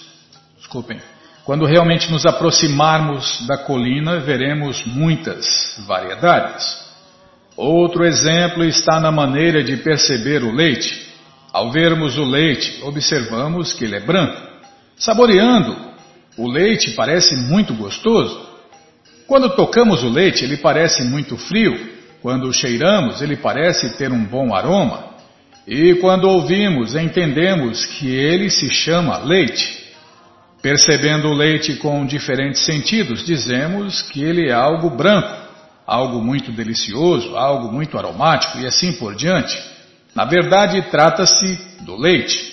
desculpem, 0.68 1.00
quando 1.46 1.64
realmente 1.64 2.10
nos 2.10 2.26
aproximarmos 2.26 3.46
da 3.46 3.56
colina, 3.56 4.20
veremos 4.20 4.84
muitas 4.84 5.46
variedades. 5.86 6.86
Outro 7.56 8.04
exemplo 8.04 8.62
está 8.64 9.00
na 9.00 9.10
maneira 9.10 9.64
de 9.64 9.78
perceber 9.78 10.44
o 10.44 10.52
leite. 10.52 11.08
Ao 11.50 11.72
vermos 11.72 12.18
o 12.18 12.24
leite, 12.24 12.80
observamos 12.82 13.72
que 13.72 13.86
ele 13.86 13.96
é 13.96 14.00
branco. 14.00 14.38
Saboreando, 14.98 15.74
o 16.36 16.46
leite 16.46 16.90
parece 16.90 17.34
muito 17.34 17.72
gostoso. 17.72 18.46
Quando 19.26 19.56
tocamos 19.56 20.02
o 20.02 20.10
leite, 20.10 20.44
ele 20.44 20.58
parece 20.58 21.02
muito 21.02 21.38
frio. 21.38 21.96
Quando 22.20 22.52
cheiramos, 22.52 23.22
ele 23.22 23.38
parece 23.38 23.96
ter 23.96 24.12
um 24.12 24.22
bom 24.22 24.54
aroma. 24.54 25.14
E 25.66 25.94
quando 25.94 26.28
ouvimos, 26.28 26.94
entendemos 26.94 27.86
que 27.86 28.06
ele 28.06 28.50
se 28.50 28.68
chama 28.68 29.18
leite. 29.18 29.77
Percebendo 30.68 31.28
o 31.28 31.32
leite 31.32 31.76
com 31.76 32.04
diferentes 32.04 32.62
sentidos, 32.66 33.24
dizemos 33.24 34.02
que 34.02 34.22
ele 34.22 34.50
é 34.50 34.52
algo 34.52 34.90
branco, 34.90 35.34
algo 35.86 36.22
muito 36.22 36.52
delicioso, 36.52 37.38
algo 37.38 37.72
muito 37.72 37.96
aromático 37.96 38.58
e 38.58 38.66
assim 38.66 38.92
por 38.92 39.14
diante. 39.14 39.58
Na 40.14 40.26
verdade, 40.26 40.82
trata-se 40.90 41.58
do 41.80 41.96
leite. 41.96 42.52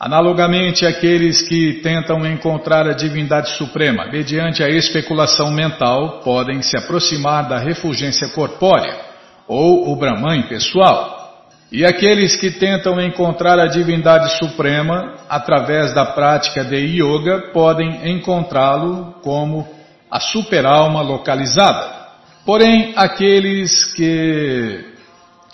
Analogamente, 0.00 0.84
aqueles 0.84 1.42
que 1.42 1.74
tentam 1.74 2.26
encontrar 2.26 2.88
a 2.88 2.92
divindade 2.92 3.50
suprema 3.56 4.06
mediante 4.10 4.60
a 4.60 4.68
especulação 4.68 5.52
mental 5.52 6.22
podem 6.24 6.60
se 6.60 6.76
aproximar 6.76 7.48
da 7.48 7.56
refulgência 7.56 8.30
corpórea 8.30 8.98
ou 9.46 9.92
o 9.92 9.96
Brahman 9.96 10.42
pessoal 10.48 11.23
e 11.72 11.84
aqueles 11.84 12.36
que 12.36 12.50
tentam 12.50 13.00
encontrar 13.00 13.58
a 13.58 13.66
divindade 13.66 14.38
suprema 14.38 15.14
através 15.28 15.92
da 15.92 16.06
prática 16.06 16.64
de 16.64 16.76
yoga 16.76 17.50
podem 17.52 18.12
encontrá-lo 18.12 19.14
como 19.22 19.66
a 20.10 20.20
superalma 20.20 21.02
localizada. 21.02 22.04
Porém, 22.44 22.92
aqueles 22.96 23.84
que. 23.94 24.92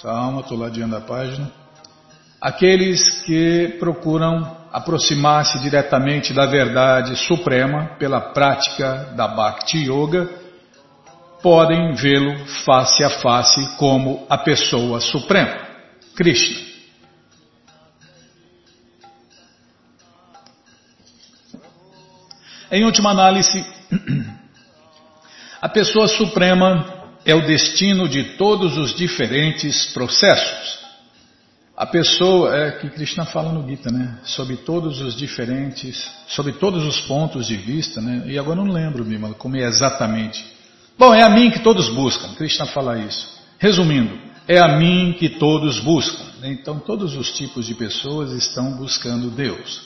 Calma, 0.03 0.41
estou 0.41 0.59
ladeando 0.59 0.97
a 0.97 1.01
página. 1.01 1.51
Aqueles 2.41 3.23
que 3.23 3.77
procuram 3.79 4.59
aproximar-se 4.73 5.59
diretamente 5.61 6.33
da 6.33 6.47
verdade 6.47 7.17
suprema 7.17 7.97
pela 7.99 8.21
prática 8.21 9.13
da 9.17 9.29
Bhakti 9.29 9.87
Yoga 9.87 10.29
podem 11.43 11.93
vê-lo 11.95 12.45
face 12.65 13.03
a 13.03 13.11
face 13.11 13.77
como 13.77 14.27
a 14.29 14.39
pessoa 14.39 15.01
suprema. 15.01 15.70
Krishna. 16.21 16.61
Em 22.71 22.85
última 22.85 23.11
análise, 23.11 23.65
a 25.63 25.69
pessoa 25.71 26.07
suprema 26.09 27.09
é 27.25 27.35
o 27.35 27.47
destino 27.47 28.07
de 28.07 28.37
todos 28.37 28.77
os 28.77 28.95
diferentes 28.95 29.87
processos. 29.95 30.81
A 31.75 31.87
pessoa, 31.87 32.55
é 32.55 32.73
que 32.73 32.91
Krishna 32.91 33.25
fala 33.25 33.51
no 33.51 33.67
Gita, 33.67 33.91
né? 33.91 34.19
Sobre 34.23 34.57
todos 34.57 35.01
os 35.01 35.17
diferentes, 35.17 36.07
sobre 36.29 36.53
todos 36.53 36.85
os 36.85 37.01
pontos 37.01 37.47
de 37.47 37.57
vista, 37.57 37.99
né? 38.03 38.25
E 38.27 38.39
agora 38.39 38.57
não 38.57 38.71
lembro, 38.71 39.05
Bimala, 39.05 39.33
como 39.33 39.57
é 39.57 39.63
exatamente. 39.63 40.45
Bom, 40.99 41.15
é 41.15 41.23
a 41.23 41.31
mim 41.31 41.51
que 41.51 41.61
todos 41.61 41.89
buscam. 41.89 42.35
Krishna 42.35 42.67
fala 42.67 42.99
isso. 42.99 43.41
Resumindo, 43.59 44.30
é 44.49 44.59
a 44.59 44.79
mim 44.79 45.15
que 45.19 45.29
todos 45.29 45.81
buscam. 45.81 46.25
Então, 46.43 46.79
todos 46.79 47.15
os 47.17 47.33
tipos 47.33 47.67
de 47.67 47.75
pessoas 47.75 48.33
estão 48.33 48.73
buscando 48.73 49.31
Deus. 49.31 49.83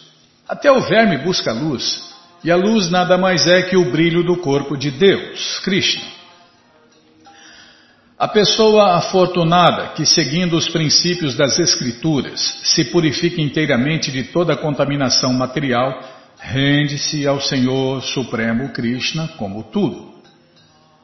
Até 0.49 0.71
o 0.71 0.81
verme 0.81 1.19
busca 1.19 1.51
a 1.51 1.55
luz, 1.55 2.03
e 2.45 2.51
a 2.51 2.57
luz 2.57 2.91
nada 2.91 3.17
mais 3.17 3.47
é 3.47 3.63
que 3.63 3.77
o 3.77 3.91
brilho 3.91 4.23
do 4.23 4.37
corpo 4.37 4.77
de 4.77 4.91
Deus, 4.91 5.59
Krishna. 5.61 6.05
A 8.17 8.29
pessoa 8.29 8.97
afortunada 8.97 9.89
que, 9.89 10.07
seguindo 10.07 10.57
os 10.57 10.69
princípios 10.69 11.37
das 11.37 11.59
Escrituras, 11.59 12.41
se 12.63 12.85
purifica 12.85 13.41
inteiramente 13.41 14.13
de 14.13 14.25
toda 14.25 14.57
contaminação 14.57 15.33
material, 15.33 16.01
rende-se 16.39 17.27
ao 17.27 17.41
Senhor 17.41 18.03
Supremo 18.03 18.69
Krishna 18.69 19.29
como 19.37 19.65
tudo. 19.65 20.14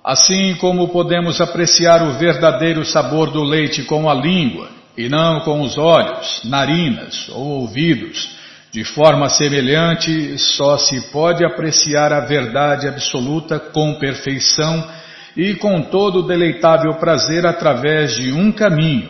Assim 0.05 0.55
como 0.57 0.88
podemos 0.88 1.40
apreciar 1.40 2.03
o 2.03 2.18
verdadeiro 2.18 2.84
sabor 2.84 3.30
do 3.30 3.42
leite 3.42 3.82
com 3.84 4.09
a 4.09 4.14
língua 4.14 4.68
e 4.96 5.09
não 5.09 5.40
com 5.40 5.61
os 5.61 5.76
olhos, 5.76 6.40
narinas 6.44 7.28
ou 7.28 7.61
ouvidos, 7.61 8.30
de 8.72 8.82
forma 8.82 9.28
semelhante, 9.28 10.38
só 10.38 10.78
se 10.78 11.01
pode 11.11 11.44
apreciar 11.44 12.12
a 12.12 12.20
verdade 12.20 12.88
absoluta 12.88 13.59
com 13.59 13.94
perfeição 13.94 14.88
e 15.36 15.55
com 15.55 15.82
todo 15.82 16.22
deleitável 16.22 16.94
prazer 16.94 17.44
através 17.44 18.14
de 18.14 18.32
um 18.32 18.51
caminho, 18.51 19.09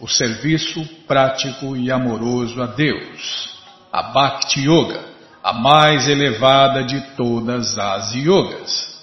o 0.00 0.08
serviço 0.08 0.84
prático 1.06 1.76
e 1.76 1.90
amoroso 1.90 2.60
a 2.62 2.66
Deus, 2.66 3.50
a 3.92 4.02
Bhakti 4.04 4.60
Yoga, 4.60 5.00
a 5.42 5.52
mais 5.52 6.08
elevada 6.08 6.82
de 6.82 7.00
todas 7.16 7.78
as 7.78 8.14
yogas. 8.14 8.93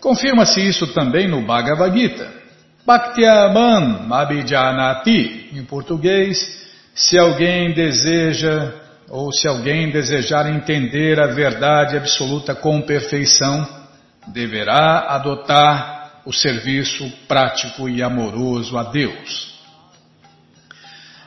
Confirma-se 0.00 0.60
isso 0.60 0.86
também 0.88 1.28
no 1.28 1.42
Bhagavad 1.42 1.96
Gita. 1.98 2.38
Bhaktyaman 2.86 4.08
Abhijanati, 4.10 5.50
em 5.52 5.64
português, 5.64 6.38
se 6.94 7.18
alguém 7.18 7.74
deseja 7.74 8.72
ou 9.10 9.32
se 9.32 9.48
alguém 9.48 9.90
desejar 9.90 10.50
entender 10.50 11.20
a 11.20 11.28
verdade 11.28 11.96
absoluta 11.96 12.54
com 12.54 12.80
perfeição, 12.82 13.66
deverá 14.26 15.06
adotar 15.08 16.20
o 16.26 16.32
serviço 16.32 17.10
prático 17.26 17.88
e 17.88 18.02
amoroso 18.02 18.76
a 18.76 18.84
Deus. 18.84 19.58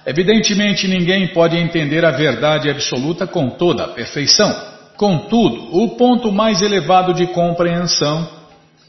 Evidentemente, 0.06 0.88
ninguém 0.88 1.28
pode 1.28 1.58
entender 1.58 2.04
a 2.06 2.12
verdade 2.12 2.70
absoluta 2.70 3.28
com 3.28 3.52
toda 3.52 3.86
a 3.86 3.88
perfeição. 3.90 4.56
Contudo, 4.98 5.76
o 5.76 5.96
ponto 5.96 6.32
mais 6.32 6.62
elevado 6.62 7.14
de 7.14 7.28
compreensão 7.28 8.41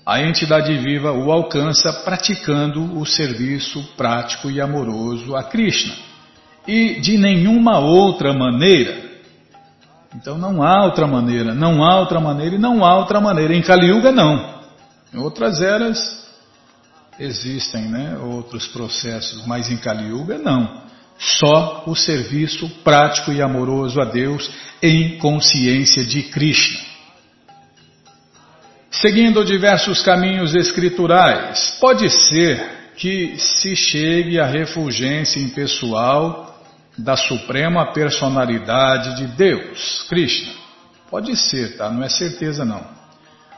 a 0.05 0.21
entidade 0.21 0.77
viva 0.79 1.13
o 1.13 1.31
alcança 1.31 1.93
praticando 2.05 2.99
o 2.99 3.07
serviço 3.07 3.83
prático 3.97 4.51
e 4.51 4.61
amoroso 4.61 5.37
a 5.37 5.45
Krishna. 5.45 5.95
E 6.67 7.01
de 7.01 7.17
nenhuma 7.17 7.79
outra 7.79 8.33
maneira. 8.33 9.13
Então 10.15 10.37
não 10.37 10.63
há 10.63 10.85
outra 10.85 11.07
maneira, 11.07 11.55
não 11.55 11.85
há 11.85 12.01
outra 12.01 12.21
maneira 12.21 12.57
e 12.57 12.59
não 12.59 12.85
há 12.85 12.99
outra 12.99 13.21
maneira. 13.21 13.55
Em 13.55 13.63
Kali 13.63 13.87
Yuga 13.87 14.11
não. 14.13 14.61
Em 15.15 15.19
outras 15.19 15.63
eras 15.63 16.23
existem 17.19 17.89
né, 17.89 18.19
outros 18.19 18.67
processos, 18.67 19.47
mas 19.47 19.71
em 19.71 19.77
Kali 19.77 20.09
Yuga 20.09 20.39
não. 20.39 20.83
Só 21.19 21.85
o 21.87 21.95
serviço 21.95 22.69
prático 22.83 23.33
e 23.33 23.41
amoroso 23.41 24.01
a 24.01 24.05
Deus 24.05 24.51
em 24.83 25.19
consciência 25.19 26.05
de 26.05 26.25
Krishna. 26.25 26.92
Seguindo 28.93 29.43
diversos 29.43 30.03
caminhos 30.03 30.55
escriturais, 30.55 31.79
pode 31.81 32.11
ser 32.11 32.93
que 32.95 33.39
se 33.39 33.75
chegue 33.75 34.39
à 34.39 34.45
refulgência 34.45 35.41
impessoal 35.41 36.61
da 36.99 37.17
suprema 37.17 37.91
personalidade 37.95 39.17
de 39.17 39.29
Deus, 39.29 40.05
Krishna. 40.11 40.53
Pode 41.11 41.35
ser, 41.37 41.79
tá? 41.79 41.91
Não 41.91 42.05
é 42.05 42.09
certeza 42.11 42.67
não. 42.67 42.85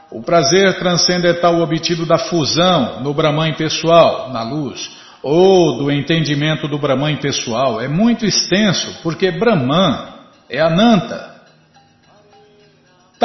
O 0.09 0.23
prazer 0.23 0.79
transcendental 0.79 1.59
obtido 1.59 2.05
da 2.05 2.17
fusão 2.17 3.01
no 3.03 3.13
Brahman 3.13 3.55
pessoal, 3.55 4.31
na 4.31 4.41
luz, 4.41 4.89
ou 5.21 5.79
do 5.79 5.91
entendimento 5.91 6.65
do 6.65 6.79
Brahman 6.79 7.17
pessoal 7.17 7.81
é 7.81 7.89
muito 7.89 8.25
extenso, 8.25 8.99
porque 9.03 9.31
Brahman 9.31 10.13
é 10.49 10.61
Ananta, 10.61 11.34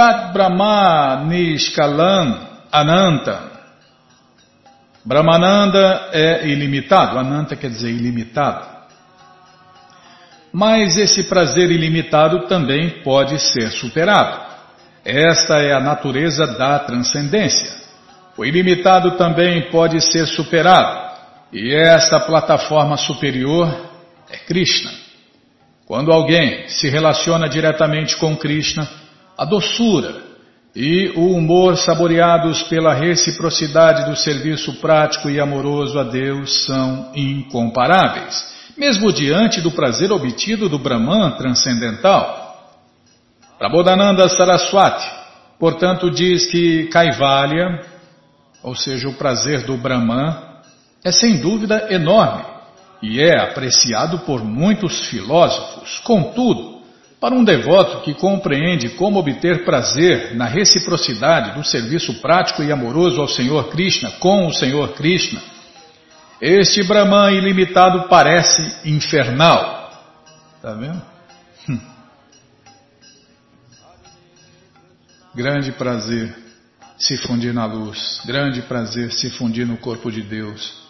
Tat 0.00 0.32
Brahma 0.32 1.26
Nishkalan 1.28 2.48
Ananta. 2.72 3.50
Brahmananda 5.04 6.08
é 6.10 6.48
ilimitado, 6.48 7.18
Ananta 7.18 7.54
quer 7.54 7.68
dizer 7.68 7.90
ilimitado. 7.90 8.66
Mas 10.50 10.96
esse 10.96 11.24
prazer 11.24 11.70
ilimitado 11.70 12.46
também 12.46 13.02
pode 13.02 13.38
ser 13.40 13.70
superado. 13.72 14.40
Esta 15.04 15.58
é 15.58 15.74
a 15.74 15.80
natureza 15.80 16.46
da 16.46 16.78
transcendência. 16.78 17.70
O 18.38 18.44
ilimitado 18.46 19.18
também 19.18 19.70
pode 19.70 20.00
ser 20.00 20.24
superado. 20.24 21.10
E 21.52 21.74
esta 21.74 22.18
plataforma 22.20 22.96
superior 22.96 23.68
é 24.30 24.38
Krishna. 24.38 24.92
Quando 25.84 26.10
alguém 26.10 26.66
se 26.68 26.88
relaciona 26.88 27.50
diretamente 27.50 28.16
com 28.16 28.34
Krishna, 28.34 28.99
a 29.40 29.46
doçura 29.46 30.22
e 30.76 31.14
o 31.16 31.32
humor 31.32 31.78
saboreados 31.78 32.62
pela 32.64 32.92
reciprocidade 32.92 34.04
do 34.04 34.14
serviço 34.14 34.74
prático 34.82 35.30
e 35.30 35.40
amoroso 35.40 35.98
a 35.98 36.04
Deus 36.04 36.66
são 36.66 37.10
incomparáveis, 37.14 38.52
mesmo 38.76 39.10
diante 39.10 39.62
do 39.62 39.70
prazer 39.70 40.12
obtido 40.12 40.68
do 40.68 40.78
Brahman 40.78 41.30
transcendental. 41.38 42.76
Prabodhananda 43.58 44.28
Saraswati, 44.28 45.10
portanto, 45.58 46.10
diz 46.10 46.44
que 46.44 46.88
Kaivalya, 46.88 47.80
ou 48.62 48.76
seja, 48.76 49.08
o 49.08 49.14
prazer 49.14 49.62
do 49.62 49.78
Brahman, 49.78 50.36
é 51.02 51.10
sem 51.10 51.38
dúvida 51.38 51.86
enorme 51.90 52.44
e 53.02 53.22
é 53.22 53.40
apreciado 53.40 54.18
por 54.18 54.44
muitos 54.44 55.08
filósofos. 55.08 55.98
Contudo, 56.00 56.79
para 57.20 57.34
um 57.34 57.44
devoto 57.44 58.00
que 58.00 58.14
compreende 58.14 58.88
como 58.90 59.18
obter 59.18 59.64
prazer 59.64 60.34
na 60.34 60.46
reciprocidade 60.46 61.54
do 61.54 61.62
serviço 61.62 62.14
prático 62.22 62.62
e 62.62 62.72
amoroso 62.72 63.20
ao 63.20 63.28
Senhor 63.28 63.68
Krishna 63.68 64.12
com 64.12 64.46
o 64.46 64.54
Senhor 64.54 64.94
Krishna, 64.94 65.40
este 66.40 66.82
Brahman 66.82 67.32
ilimitado 67.32 68.08
parece 68.08 68.88
infernal. 68.88 69.92
Está 70.56 70.72
vendo? 70.72 71.02
Hum. 71.68 71.80
Grande 75.34 75.72
prazer 75.72 76.34
se 76.98 77.18
fundir 77.18 77.52
na 77.52 77.66
luz, 77.66 78.22
grande 78.24 78.62
prazer 78.62 79.12
se 79.12 79.30
fundir 79.30 79.66
no 79.66 79.76
corpo 79.76 80.10
de 80.10 80.22
Deus. 80.22 80.80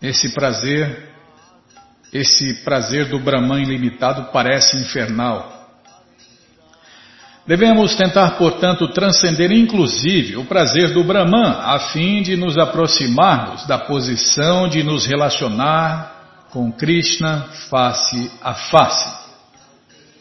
Esse 0.00 0.28
prazer, 0.32 1.15
esse 2.12 2.62
prazer 2.64 3.08
do 3.08 3.18
Brahman 3.18 3.62
ilimitado 3.62 4.30
parece 4.32 4.76
infernal. 4.76 5.54
Devemos 7.46 7.94
tentar, 7.94 8.32
portanto, 8.32 8.88
transcender 8.88 9.52
inclusive 9.52 10.36
o 10.36 10.44
prazer 10.44 10.92
do 10.92 11.04
Brahman, 11.04 11.60
a 11.60 11.78
fim 11.92 12.20
de 12.20 12.36
nos 12.36 12.58
aproximarmos 12.58 13.64
da 13.66 13.78
posição 13.78 14.68
de 14.68 14.82
nos 14.82 15.06
relacionar 15.06 16.46
com 16.50 16.72
Krishna 16.72 17.46
face 17.70 18.30
a 18.42 18.54
face. 18.54 19.26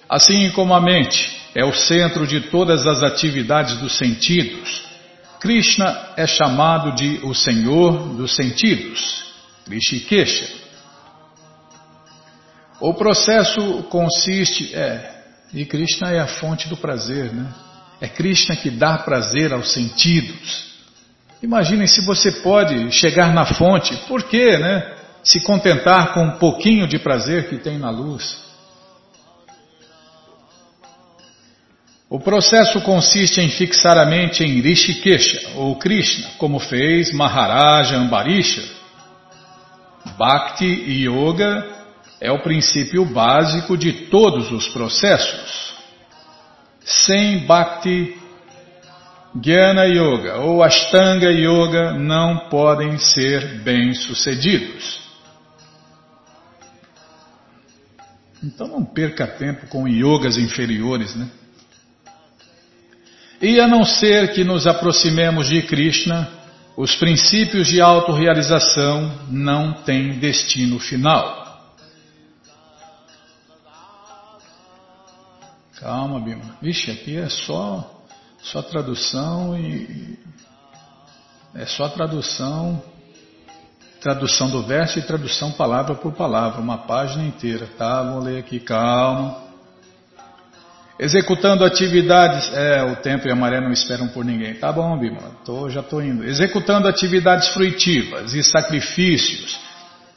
Assim 0.07 0.51
como 0.51 0.75
a 0.75 0.79
mente 0.79 1.35
é 1.55 1.65
o 1.65 1.73
centro 1.73 2.27
de 2.27 2.41
todas 2.41 2.85
as 2.85 3.01
atividades 3.01 3.77
dos 3.77 3.97
sentidos, 3.97 4.83
Krishna 5.39 5.97
é 6.15 6.27
chamado 6.27 6.91
de 6.91 7.21
o 7.23 7.33
Senhor 7.33 8.15
dos 8.15 8.35
sentidos, 8.35 9.23
Rishikesha. 9.67 10.64
O 12.85 12.93
processo 12.93 13.81
consiste, 13.89 14.75
é, 14.75 15.11
e 15.51 15.65
Krishna 15.65 16.11
é 16.11 16.19
a 16.19 16.27
fonte 16.27 16.69
do 16.69 16.77
prazer, 16.77 17.33
né? 17.33 17.51
É 17.99 18.07
Krishna 18.07 18.55
que 18.55 18.69
dá 18.69 18.95
prazer 18.99 19.51
aos 19.51 19.73
sentidos. 19.73 20.67
Imaginem 21.41 21.87
se 21.87 22.05
você 22.05 22.31
pode 22.31 22.91
chegar 22.91 23.33
na 23.33 23.43
fonte, 23.43 23.95
por 24.07 24.21
que, 24.25 24.55
né? 24.59 24.97
Se 25.23 25.39
contentar 25.39 26.13
com 26.13 26.25
um 26.25 26.31
pouquinho 26.37 26.85
de 26.87 26.99
prazer 26.99 27.49
que 27.49 27.57
tem 27.57 27.79
na 27.79 27.89
luz. 27.89 28.37
O 32.07 32.19
processo 32.19 32.79
consiste 32.81 33.41
em 33.41 33.49
fixar 33.49 33.97
a 33.97 34.05
mente 34.05 34.43
em 34.43 34.61
Rishikesha, 34.61 35.53
ou 35.55 35.75
Krishna, 35.77 36.33
como 36.37 36.59
fez 36.59 37.11
Maharaja 37.11 37.97
Ambarisha, 37.97 38.63
Bhakti 40.19 40.65
Yoga 40.65 41.74
é 42.19 42.31
o 42.31 42.39
princípio 42.39 43.05
básico 43.05 43.77
de 43.77 43.91
todos 44.09 44.51
os 44.51 44.67
processos. 44.69 45.75
Sem 46.83 47.45
Bhakti, 47.45 48.15
Jnana 49.35 49.85
Yoga 49.85 50.37
ou 50.37 50.63
Ashtanga 50.63 51.31
Yoga 51.31 51.91
não 51.93 52.49
podem 52.49 52.97
ser 52.97 53.59
bem-sucedidos. 53.59 55.03
Então 58.43 58.67
não 58.67 58.85
perca 58.85 59.25
tempo 59.25 59.67
com 59.67 59.87
yogas 59.87 60.37
inferiores, 60.37 61.15
né? 61.15 61.27
E 63.41 63.59
a 63.59 63.67
não 63.67 63.83
ser 63.83 64.31
que 64.33 64.43
nos 64.43 64.65
aproximemos 64.65 65.49
de 65.49 65.61
Krishna, 65.63 66.29
os 66.77 66.95
princípios 66.95 67.67
de 67.67 67.81
autorrealização 67.81 69.27
não 69.29 69.73
têm 69.73 70.19
destino 70.19 70.79
final. 70.79 71.44
Calma, 75.79 76.19
Bima. 76.19 76.57
Vixe, 76.61 76.89
aqui 76.89 77.17
é 77.17 77.27
só, 77.27 78.05
só 78.41 78.61
tradução 78.61 79.57
e. 79.57 80.17
É 81.53 81.65
só 81.65 81.87
tradução, 81.87 82.81
tradução 84.01 84.49
do 84.49 84.63
verso 84.63 84.99
e 84.99 85.01
tradução 85.01 85.51
palavra 85.53 85.95
por 85.95 86.11
palavra, 86.13 86.61
uma 86.61 86.79
página 86.79 87.23
inteira, 87.23 87.67
tá? 87.77 88.03
Vou 88.03 88.21
ler 88.21 88.39
aqui, 88.39 88.59
calma. 88.59 89.43
Executando 90.97 91.65
atividades. 91.65 92.51
É, 92.53 92.83
o 92.83 92.95
tempo 92.97 93.27
e 93.27 93.31
a 93.31 93.35
maré 93.35 93.59
não 93.59 93.71
esperam 93.71 94.07
por 94.07 94.23
ninguém. 94.23 94.55
Tá 94.55 94.71
bom, 94.71 94.97
Bima, 94.97 95.31
tô, 95.43 95.69
já 95.69 95.81
estou 95.81 96.01
indo. 96.01 96.23
Executando 96.23 96.87
atividades 96.87 97.49
fruitivas 97.49 98.33
e 98.33 98.43
sacrifícios, 98.43 99.57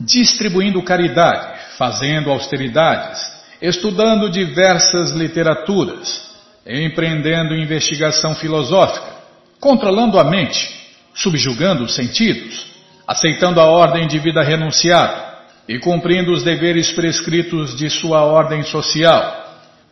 distribuindo 0.01 0.83
caridade, 0.83 1.61
fazendo 1.77 2.31
austeridades, 2.31 3.38
estudando 3.61 4.31
diversas 4.31 5.13
literaturas, 5.13 6.29
empreendendo 6.67 7.55
investigação 7.55 8.35
filosófica, 8.35 9.17
controlando 9.61 10.19
a 10.19 10.25
mente, 10.25 10.71
subjugando 11.15 11.85
os 11.85 11.95
sentidos, 11.95 12.67
aceitando 13.07 13.61
a 13.61 13.65
ordem 13.65 14.07
de 14.07 14.19
vida 14.19 14.43
renunciada 14.43 15.29
e 15.69 15.79
cumprindo 15.79 16.33
os 16.33 16.43
deveres 16.43 16.91
prescritos 16.93 17.77
de 17.77 17.91
sua 17.91 18.23
ordem 18.23 18.63
social 18.63 19.49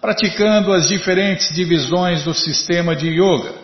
praticando 0.07 0.73
as 0.73 0.87
diferentes 0.89 1.53
divisões 1.53 2.23
do 2.23 2.33
sistema 2.33 2.95
de 2.95 3.09
yoga, 3.09 3.55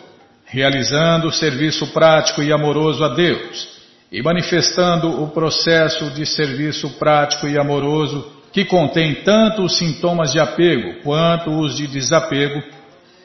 realizando 0.45 1.27
o 1.27 1.31
serviço 1.31 1.87
prático 1.93 2.43
e 2.43 2.51
amoroso 2.51 3.01
a 3.01 3.15
Deus 3.15 3.69
e 4.11 4.21
manifestando 4.21 5.23
o 5.23 5.29
processo 5.29 6.09
de 6.11 6.25
serviço 6.25 6.89
prático 6.99 7.47
e 7.47 7.57
amoroso 7.57 8.29
que 8.53 8.63
contém 8.63 9.15
tanto 9.23 9.63
os 9.63 9.77
sintomas 9.77 10.31
de 10.31 10.39
apego 10.39 11.01
quanto 11.03 11.49
os 11.59 11.75
de 11.75 11.87
desapego, 11.87 12.63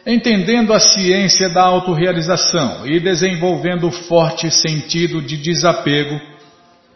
entendendo 0.07 0.73
a 0.73 0.81
ciência 0.81 1.51
da 1.51 1.63
autorrealização 1.63 2.87
e 2.87 2.99
desenvolvendo 2.99 3.91
forte 3.91 4.51
sentido 4.51 5.21
de 5.21 5.37
desapego, 5.37 6.19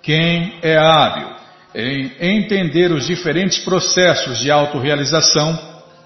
quem 0.01 0.55
é 0.63 0.79
hábil 0.79 1.43
em 1.75 2.13
entender 2.21 2.91
os 2.91 3.07
diferentes 3.07 3.59
processos 3.59 4.39
de 4.39 4.51
autorrealização 4.51 5.59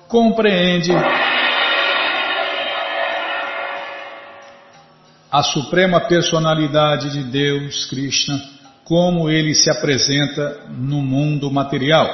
compreende 0.08 0.92
a 5.30 5.42
suprema 5.42 6.00
personalidade 6.00 7.10
de 7.10 7.24
Deus, 7.24 7.84
Krishna, 7.86 8.40
como 8.86 9.28
ele 9.28 9.52
se 9.52 9.68
apresenta 9.68 10.60
no 10.68 11.02
mundo 11.02 11.50
material, 11.50 12.08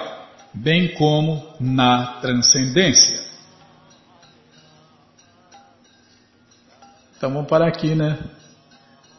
bem 0.55 0.95
como 0.95 1.55
na 1.61 2.15
transcendência. 2.23 3.21
Então 7.15 7.31
vamos 7.31 7.47
parar 7.47 7.69
aqui, 7.69 7.95
né? 7.95 8.19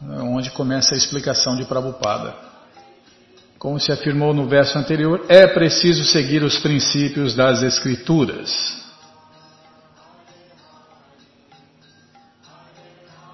Onde 0.02 0.50
começa 0.50 0.94
a 0.94 0.98
explicação 0.98 1.54
de 1.54 1.64
Prabhupada. 1.64 2.34
Como 3.56 3.78
se 3.78 3.92
afirmou 3.92 4.34
no 4.34 4.48
verso 4.48 4.76
anterior, 4.76 5.24
é 5.28 5.46
preciso 5.46 6.04
seguir 6.04 6.42
os 6.42 6.58
princípios 6.58 7.36
das 7.36 7.62
Escrituras. 7.62 8.82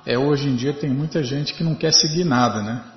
É, 0.04 0.18
hoje 0.18 0.46
em 0.46 0.56
dia 0.56 0.74
tem 0.74 0.90
muita 0.90 1.24
gente 1.24 1.54
que 1.54 1.64
não 1.64 1.74
quer 1.74 1.92
seguir 1.92 2.24
nada, 2.24 2.62
né? 2.62 2.89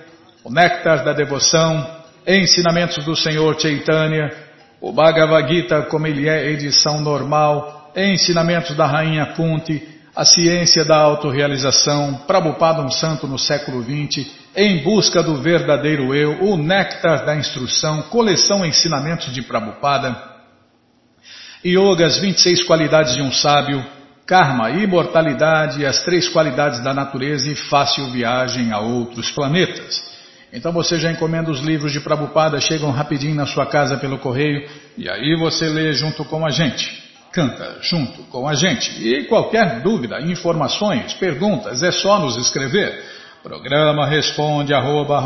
o 0.43 0.51
Néctar 0.51 1.03
da 1.03 1.12
Devoção, 1.12 1.97
Ensinamentos 2.28 3.03
do 3.03 3.16
Senhor 3.16 3.60
Chaitanya, 3.60 4.46
o 4.80 4.91
Bhagavad 4.91 5.47
Gita, 5.47 5.84
como 5.84 6.07
ele 6.07 6.30
é 6.30 6.51
edição 6.51 7.01
normal, 7.01 7.91
ensinamentos 7.95 8.75
da 8.75 8.86
Rainha 8.86 9.25
Kunti, 9.36 9.82
a 10.15 10.25
ciência 10.25 10.84
da 10.84 10.97
autorrealização, 10.97 12.23
Prabhupada 12.28 12.82
um 12.82 12.89
santo 12.89 13.28
no 13.28 13.38
século 13.38 13.84
XX, 13.84 14.28
em 14.55 14.84
busca 14.84 15.21
do 15.21 15.36
verdadeiro 15.36 16.13
eu, 16.13 16.43
o 16.43 16.57
néctar 16.57 17.25
da 17.25 17.36
instrução, 17.36 18.03
coleção 18.03 18.65
ensinamentos 18.65 19.32
de 19.34 19.41
Prabhupada, 19.43 20.15
as 22.03 22.17
26 22.17 22.63
qualidades 22.63 23.15
de 23.15 23.21
um 23.21 23.32
sábio, 23.32 23.86
Karma, 24.25 24.71
imortalidade, 24.71 25.86
as 25.86 26.01
três 26.01 26.28
qualidades 26.28 26.84
da 26.84 26.93
natureza 26.93 27.49
e 27.49 27.55
fácil 27.55 28.11
viagem 28.11 28.73
a 28.73 28.80
outros 28.80 29.32
planetas. 29.32 30.16
Então 30.51 30.71
você 30.71 30.97
já 30.97 31.11
encomenda 31.11 31.51
os 31.51 31.59
livros 31.59 31.91
de 31.91 31.99
Prabhupada, 31.99 32.59
chegam 32.59 32.89
rapidinho 32.89 33.35
na 33.35 33.45
sua 33.45 33.65
casa 33.65 33.97
pelo 33.97 34.17
correio 34.17 34.67
e 34.97 35.09
aí 35.09 35.35
você 35.37 35.67
lê 35.67 35.93
junto 35.93 36.23
com 36.25 36.45
a 36.45 36.49
gente. 36.49 37.05
Canta 37.31 37.77
junto 37.81 38.23
com 38.23 38.47
a 38.47 38.53
gente. 38.53 38.89
E 39.05 39.25
qualquer 39.25 39.81
dúvida, 39.81 40.21
informações, 40.21 41.13
perguntas, 41.15 41.83
é 41.83 41.91
só 41.91 42.19
nos 42.19 42.37
escrever. 42.37 43.03
Programa 43.43 44.07
responde 44.07 44.73
arroba, 44.73 45.21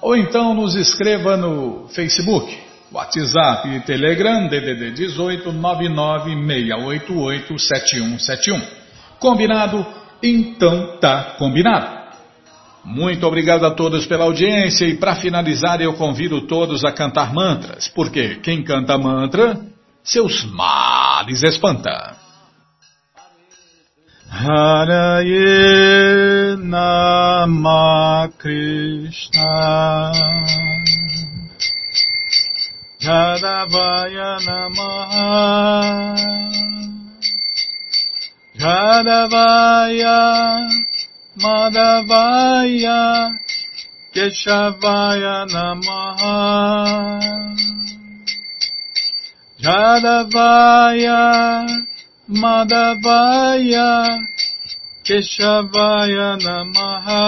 ou 0.00 0.16
então 0.16 0.54
nos 0.54 0.74
escreva 0.74 1.36
no 1.36 1.86
Facebook, 1.88 2.56
WhatsApp 2.90 3.68
e 3.68 3.80
Telegram 3.80 4.48
DDD 4.48 4.92
18 4.92 5.52
99688 5.52 7.58
7171. 7.58 8.62
Combinado? 9.18 9.84
Então 10.22 10.96
tá 10.98 11.34
combinado. 11.38 11.99
Muito 12.84 13.26
obrigado 13.26 13.64
a 13.66 13.70
todos 13.70 14.06
pela 14.06 14.24
audiência 14.24 14.86
e 14.86 14.96
para 14.96 15.14
finalizar 15.16 15.80
eu 15.80 15.94
convido 15.94 16.46
todos 16.46 16.84
a 16.84 16.92
cantar 16.92 17.32
mantras, 17.34 17.88
porque 17.88 18.36
quem 18.36 18.62
canta 18.62 18.96
mantra, 18.96 19.60
seus 20.02 20.44
males 20.44 21.42
espanta. 21.42 22.16
Haraye 24.32 25.36
Nama 26.56 28.30
Krishna 28.38 30.12
Yadavaya 33.02 34.38
Namaha 34.46 36.14
Yadavaya 38.54 40.18
Madhavaya 41.42 43.32
Keshavaya 44.14 45.46
Namaha 45.48 46.38
Jadavaya 49.62 51.24
Madhavaya 52.28 53.90
Keshavaya 55.04 56.36
Namaha 56.44 57.24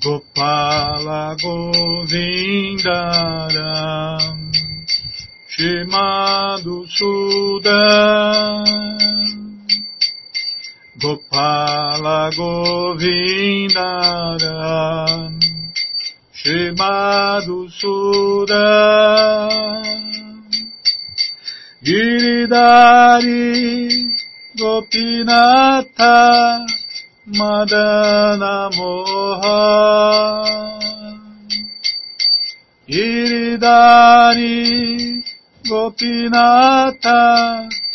Gopala 0.00 1.36
Govindaram 1.42 2.36
Shimadu 5.48 6.76
Sudan 6.88 8.66
Gopala 10.98 12.30
Govindaram 12.32 13.76
Shimadu 16.32 17.68
Sudam 17.68 19.52
Giridari 21.84 23.44
Gopinata 24.56 26.16
Madana 27.28 28.70
Moha 28.72 29.60
Giridari 32.88 34.56
Gopinata 35.68 37.20
Madana 37.60 37.64
Moha 37.68 37.85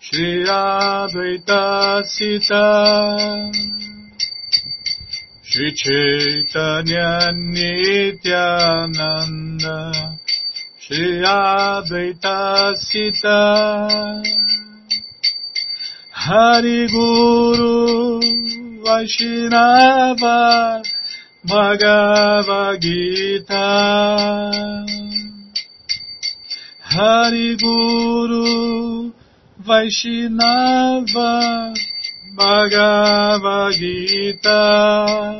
Shri 0.00 0.44
Advaita 0.48 2.02
Sita. 2.04 3.52
Shri 5.44 5.72
Chaitanya 5.74 7.32
Nityananda. 7.36 8.56
Shri 10.80 11.22
Advaita 11.22 12.74
Sita. 12.76 13.38
Hari 14.22 14.41
Guru 16.86 18.20
Vaishnava 18.84 20.82
Bhagavad 21.44 22.80
Gita. 22.80 23.66
Hari 26.80 27.56
Guru 27.56 29.12
Vaishnava 29.66 31.32
Bhagavad 32.36 33.72
Gita. 33.72 35.38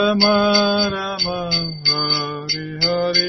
Rama 0.00 0.88
Rama 0.94 1.38
Hare 1.86 2.66
Hare 2.84 3.28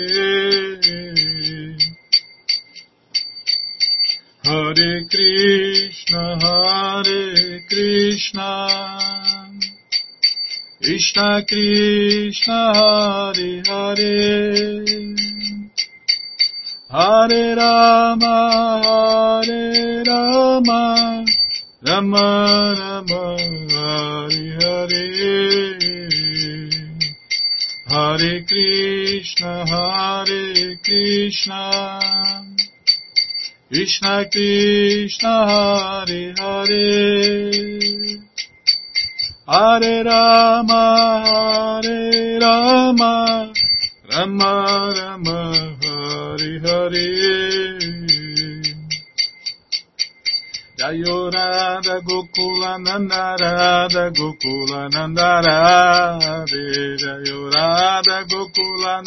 Hare 4.45 4.91
Krishna 5.11 6.23
Hare 6.43 7.59
Krishna 7.67 8.49
Krishna 10.81 11.43
Krishna 11.49 12.59
Hare 12.79 13.51
Hare 13.67 14.15
Hare 16.89 17.55
Rama 17.59 18.35
Hare 18.85 20.03
Rama 20.07 21.25
Rama 21.83 22.27
Rama 22.61 22.90
Krishna, 31.31 32.41
Krishna 33.69 34.25
Krishna, 34.29 35.47
Hare 35.47 36.33
Hare, 36.37 36.75
Hare 39.47 40.03
Rama, 40.03 41.23
Hare 41.23 42.37
Rama, 42.37 43.53
Rama 44.11 44.93
Rama, 44.97 45.77
Hare 45.81 46.59
Hare. 46.59 47.51
Jayorada 50.81 52.01
Gokula 52.01 52.77
Nandarada 52.83 54.09
Gokula 54.11 54.89
Nandara 54.89 56.19
Jayorada 56.97 58.25
Gokula 58.27 59.03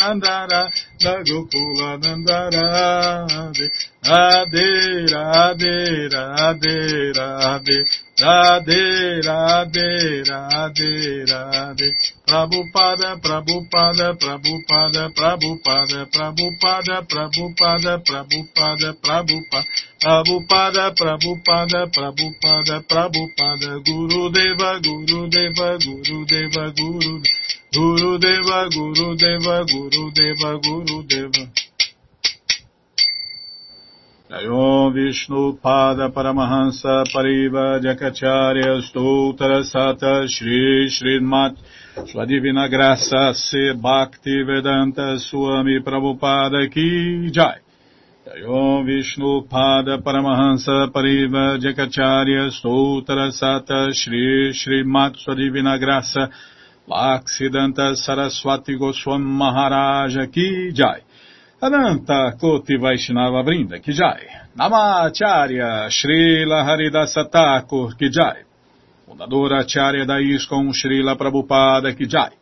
Gokula 1.04 1.98
Nandara 2.00 2.64
Radhe 4.04 5.04
Radhe 5.12 6.08
Radhe 6.08 7.12
Radhe 7.12 7.82
Radhe 8.20 9.20
Radhe 9.26 10.22
Radhe 10.24 11.24
Radhe 11.28 11.88
Prabhupada 12.26 13.20
Prabhupada 13.20 14.16
Prabhupada 14.16 15.12
Prabhupada 15.12 16.06
Prabhupada 16.08 16.96
Prabhupada 17.04 17.94
Prabhupada 18.00 18.94
Prabhupada 19.04 19.74
Prabhupada 20.00 20.84
Prabhupada 20.96 21.86
Prabhupada 21.92 22.76
Prabhupada 22.88 23.70
Guru 23.84 24.30
Deva 24.32 24.80
Guru 24.80 25.28
Deva 25.28 25.78
Guru 25.78 26.24
Deva 26.24 26.72
Guru 26.72 27.20
Guru 27.74 28.18
Deva 28.18 28.68
Guru 28.70 29.16
Deva 29.16 29.64
Guru 29.66 30.10
Deva 30.14 30.58
Guru 30.62 31.02
Deva. 31.10 31.50
Jayom 34.30 34.94
Vishnu 34.94 35.58
Pada 35.58 36.08
Paramahansa 36.08 37.02
Pariva 37.12 37.80
Jakacharya 37.82 38.80
Stoutra 38.86 39.64
Sata 39.64 40.24
Shri 40.28 40.88
Srimat 40.88 41.56
Sua 42.06 42.24
Divina 42.26 42.68
Graça 42.68 43.34
Se 43.34 43.74
Bhakti 43.74 44.44
Vedanta 44.44 45.18
Swami 45.18 45.80
Prabhupada 45.82 46.70
Ki 46.70 47.28
Jai. 47.32 47.58
Jayom 48.24 48.86
Vishnu 48.86 49.48
Pada 49.50 49.98
Paramahansa 49.98 50.92
Pariva 50.94 51.58
Jakacharya 51.58 52.50
Stoutra 52.52 53.32
Sata 53.32 53.90
Shri 53.92 54.52
Srimat 54.54 55.16
Sua 55.16 55.34
Divina 55.34 55.76
Graça 55.76 56.30
Bhaksidanta 56.88 57.96
Saraswati 57.96 58.76
Goswam 58.76 59.22
Maharaja 59.22 60.26
Ki 60.26 60.72
Jai. 60.72 61.00
Ananta 61.64 62.36
Koti 62.38 62.76
Vaishnava 62.76 63.42
Brinda 63.42 63.78
Kijai, 63.80 64.26
Namacharya 64.54 65.88
Srila 65.88 66.62
Haridasa 66.62 67.24
Thakur 67.30 67.94
Kijai, 67.96 68.44
Fundadora 69.08 69.60
Acharya 69.60 70.04
da 70.04 70.16
Srila 70.18 71.16
Prabhupada 71.16 71.94
Kijai, 71.94 72.32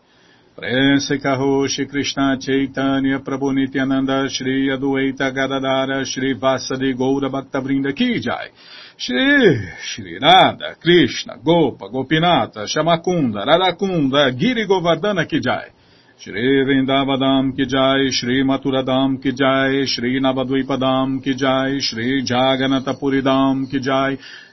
Prense 0.55 1.19
Karoshi 1.19 1.87
Krishna 1.89 2.37
Chaitanya 2.39 3.21
Prabhunityananda 3.21 4.29
Shri 4.29 4.69
Adueta 4.69 5.33
Gadadara 5.33 6.05
Shri 6.05 6.35
Vasadi 6.35 6.95
Goura 6.95 7.31
Bhaktabrinda 7.31 7.91
Kijai 7.95 8.51
Shri 8.95 9.73
Shri 9.81 10.19
Nada 10.21 10.77
Krishna 10.79 11.39
Gopa 11.43 11.89
Gopinata 11.89 12.67
Shamakunda 12.67 13.47
Radakunda 13.47 14.31
Giri 14.37 14.67
Govardhana 14.67 15.25
Kijai 15.27 15.71
Shri 16.19 16.63
Vrindavadam 16.67 17.57
Kijai 17.57 18.13
Shri 18.13 18.45
Maturadam 18.45 19.17
Kijai 19.25 19.87
Shri 19.87 20.21
Navadvipadam 20.21 21.25
Kijai 21.25 21.81
Shri 21.81 22.23
Jagannathapuridam 22.27 23.65
Kijai 23.73 24.19